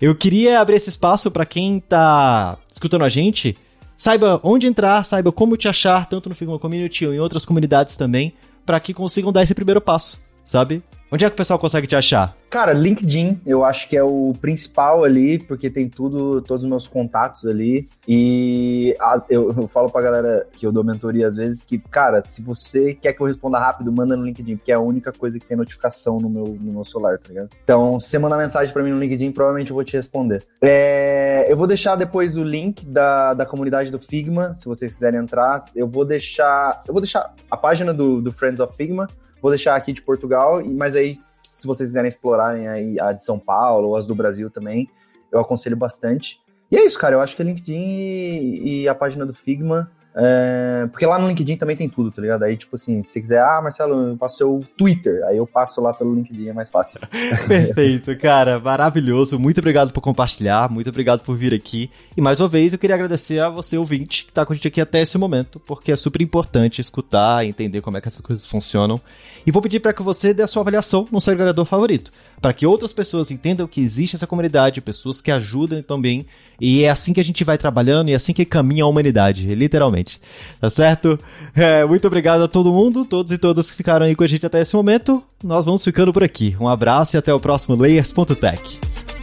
Eu 0.00 0.16
queria 0.16 0.58
abrir 0.60 0.74
esse 0.74 0.90
espaço 0.90 1.30
para 1.30 1.46
quem 1.46 1.78
tá 1.78 2.58
escutando 2.72 3.04
a 3.04 3.08
gente 3.08 3.56
Saiba 4.00 4.40
onde 4.44 4.68
entrar, 4.68 5.02
saiba 5.02 5.32
como 5.32 5.56
te 5.56 5.66
achar, 5.66 6.06
tanto 6.06 6.28
no 6.28 6.34
Figma 6.36 6.56
Community 6.56 7.04
ou 7.04 7.12
em 7.12 7.18
outras 7.18 7.44
comunidades 7.44 7.96
também, 7.96 8.32
para 8.64 8.78
que 8.78 8.94
consigam 8.94 9.32
dar 9.32 9.42
esse 9.42 9.56
primeiro 9.56 9.80
passo, 9.80 10.20
sabe? 10.48 10.82
Onde 11.10 11.24
é 11.24 11.28
que 11.28 11.34
o 11.34 11.36
pessoal 11.36 11.58
consegue 11.58 11.86
te 11.86 11.96
achar? 11.96 12.36
Cara, 12.50 12.72
LinkedIn, 12.72 13.40
eu 13.46 13.64
acho 13.64 13.88
que 13.88 13.96
é 13.96 14.02
o 14.02 14.34
principal 14.40 15.04
ali, 15.04 15.38
porque 15.38 15.70
tem 15.70 15.88
tudo, 15.88 16.42
todos 16.42 16.64
os 16.64 16.68
meus 16.68 16.86
contatos 16.86 17.46
ali. 17.46 17.88
E 18.06 18.94
a, 19.00 19.22
eu, 19.30 19.54
eu, 19.56 19.66
falo 19.66 19.90
pra 19.90 20.02
galera 20.02 20.46
que 20.52 20.66
eu 20.66 20.72
dou 20.72 20.84
mentoria 20.84 21.26
às 21.26 21.36
vezes 21.36 21.62
que, 21.62 21.78
cara, 21.78 22.22
se 22.26 22.42
você 22.42 22.92
quer 22.92 23.14
que 23.14 23.22
eu 23.22 23.26
responda 23.26 23.58
rápido, 23.58 23.90
manda 23.90 24.14
no 24.16 24.24
LinkedIn, 24.24 24.56
porque 24.56 24.70
é 24.70 24.74
a 24.74 24.80
única 24.80 25.10
coisa 25.10 25.38
que 25.38 25.46
tem 25.46 25.56
notificação 25.56 26.18
no 26.18 26.28
meu, 26.28 26.44
no 26.60 26.72
meu 26.72 26.84
celular, 26.84 27.18
tá 27.18 27.28
ligado? 27.30 27.48
Então, 27.64 27.98
se 27.98 28.08
você 28.08 28.18
mandar 28.18 28.36
mensagem 28.36 28.72
para 28.72 28.82
mim 28.82 28.90
no 28.90 28.98
LinkedIn, 28.98 29.32
provavelmente 29.32 29.70
eu 29.70 29.74
vou 29.74 29.84
te 29.84 29.96
responder. 29.96 30.44
É, 30.60 31.46
eu 31.50 31.56
vou 31.56 31.66
deixar 31.66 31.96
depois 31.96 32.36
o 32.36 32.44
link 32.44 32.84
da, 32.84 33.32
da 33.32 33.46
comunidade 33.46 33.90
do 33.90 33.98
Figma, 33.98 34.54
se 34.54 34.66
vocês 34.66 34.92
quiserem 34.92 35.20
entrar. 35.20 35.64
Eu 35.74 35.88
vou 35.88 36.04
deixar. 36.04 36.82
Eu 36.86 36.92
vou 36.92 37.00
deixar 37.00 37.34
a 37.50 37.56
página 37.56 37.94
do, 37.94 38.20
do 38.20 38.30
Friends 38.30 38.60
of 38.60 38.76
Figma 38.76 39.08
Vou 39.40 39.50
deixar 39.50 39.76
aqui 39.76 39.92
de 39.92 40.02
Portugal, 40.02 40.62
mas 40.64 40.94
aí, 40.96 41.18
se 41.42 41.66
vocês 41.66 41.88
quiserem 41.88 42.08
explorarem 42.08 42.68
aí 42.68 43.00
a 43.00 43.12
de 43.12 43.22
São 43.22 43.38
Paulo 43.38 43.88
ou 43.88 43.96
as 43.96 44.06
do 44.06 44.14
Brasil 44.14 44.50
também, 44.50 44.88
eu 45.30 45.38
aconselho 45.40 45.76
bastante. 45.76 46.40
E 46.70 46.76
é 46.76 46.84
isso, 46.84 46.98
cara. 46.98 47.14
Eu 47.14 47.20
acho 47.20 47.34
que 47.34 47.42
é 47.42 47.44
LinkedIn 47.44 48.62
e 48.64 48.88
a 48.88 48.94
página 48.94 49.24
do 49.24 49.34
Figma 49.34 49.90
é, 50.20 50.88
porque 50.90 51.06
lá 51.06 51.16
no 51.16 51.28
LinkedIn 51.28 51.56
também 51.56 51.76
tem 51.76 51.88
tudo, 51.88 52.10
tá 52.10 52.20
ligado? 52.20 52.42
Aí, 52.42 52.56
tipo 52.56 52.74
assim, 52.74 53.00
se 53.02 53.20
quiser, 53.20 53.40
ah, 53.40 53.60
Marcelo, 53.62 54.08
eu 54.08 54.16
passo 54.16 54.38
seu 54.38 54.64
Twitter, 54.76 55.22
aí 55.26 55.36
eu 55.36 55.46
passo 55.46 55.80
lá 55.80 55.94
pelo 55.94 56.12
LinkedIn, 56.12 56.48
é 56.48 56.52
mais 56.52 56.68
fácil. 56.68 56.98
Perfeito, 57.46 58.18
cara, 58.18 58.58
maravilhoso. 58.58 59.38
Muito 59.38 59.58
obrigado 59.58 59.92
por 59.92 60.00
compartilhar, 60.00 60.68
muito 60.68 60.90
obrigado 60.90 61.20
por 61.20 61.36
vir 61.36 61.54
aqui. 61.54 61.88
E 62.16 62.20
mais 62.20 62.40
uma 62.40 62.48
vez, 62.48 62.72
eu 62.72 62.80
queria 62.80 62.96
agradecer 62.96 63.38
a 63.38 63.48
você, 63.48 63.78
ouvinte, 63.78 64.24
que 64.24 64.32
tá 64.32 64.44
com 64.44 64.52
a 64.52 64.56
gente 64.56 64.66
aqui 64.66 64.80
até 64.80 65.00
esse 65.00 65.16
momento, 65.16 65.60
porque 65.60 65.92
é 65.92 65.96
super 65.96 66.20
importante 66.20 66.80
escutar, 66.80 67.46
entender 67.46 67.80
como 67.80 67.96
é 67.96 68.00
que 68.00 68.08
essas 68.08 68.20
coisas 68.20 68.44
funcionam. 68.44 69.00
E 69.46 69.52
vou 69.52 69.62
pedir 69.62 69.78
para 69.78 69.92
que 69.92 70.02
você 70.02 70.34
dê 70.34 70.42
a 70.42 70.48
sua 70.48 70.62
avaliação 70.62 71.06
no 71.12 71.20
seu 71.20 71.32
agregador 71.32 71.64
favorito. 71.64 72.10
Para 72.40 72.52
que 72.52 72.66
outras 72.66 72.92
pessoas 72.92 73.30
entendam 73.30 73.66
que 73.66 73.80
existe 73.80 74.16
essa 74.16 74.26
comunidade, 74.26 74.80
pessoas 74.80 75.20
que 75.20 75.30
ajudam 75.30 75.82
também. 75.82 76.26
E 76.60 76.84
é 76.84 76.90
assim 76.90 77.12
que 77.12 77.20
a 77.20 77.24
gente 77.24 77.44
vai 77.44 77.58
trabalhando 77.58 78.08
e 78.08 78.12
é 78.12 78.16
assim 78.16 78.32
que 78.32 78.44
caminha 78.44 78.84
a 78.84 78.86
humanidade, 78.86 79.46
literalmente. 79.54 80.20
Tá 80.60 80.70
certo? 80.70 81.18
É, 81.54 81.84
muito 81.84 82.06
obrigado 82.06 82.42
a 82.42 82.48
todo 82.48 82.72
mundo, 82.72 83.04
todos 83.04 83.32
e 83.32 83.38
todas 83.38 83.70
que 83.70 83.76
ficaram 83.76 84.06
aí 84.06 84.14
com 84.14 84.24
a 84.24 84.28
gente 84.28 84.46
até 84.46 84.60
esse 84.60 84.74
momento. 84.74 85.22
Nós 85.42 85.64
vamos 85.64 85.84
ficando 85.84 86.12
por 86.12 86.22
aqui. 86.22 86.56
Um 86.60 86.68
abraço 86.68 87.16
e 87.16 87.18
até 87.18 87.32
o 87.32 87.40
próximo 87.40 87.76
Layers.tech. 87.76 88.78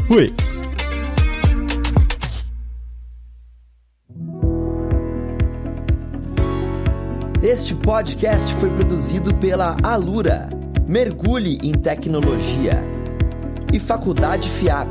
Fui! 0.07 0.33
Este 7.41 7.75
podcast 7.75 8.51
foi 8.55 8.71
produzido 8.71 9.33
pela 9.35 9.77
Alura. 9.83 10.49
Mergulhe 10.87 11.59
em 11.63 11.73
tecnologia. 11.73 12.94
E 13.73 13.79
Faculdade 13.79 14.49
FIAP. 14.49 14.87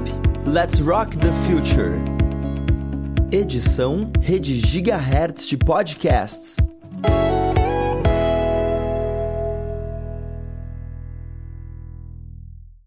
Let's 0.47 0.81
Rock 0.81 1.17
the 1.19 1.33
Future. 1.47 1.95
Edição 3.33 4.11
Rede 4.21 4.61
Gigahertz 4.61 5.47
de 5.47 5.57
Podcasts. 5.57 6.57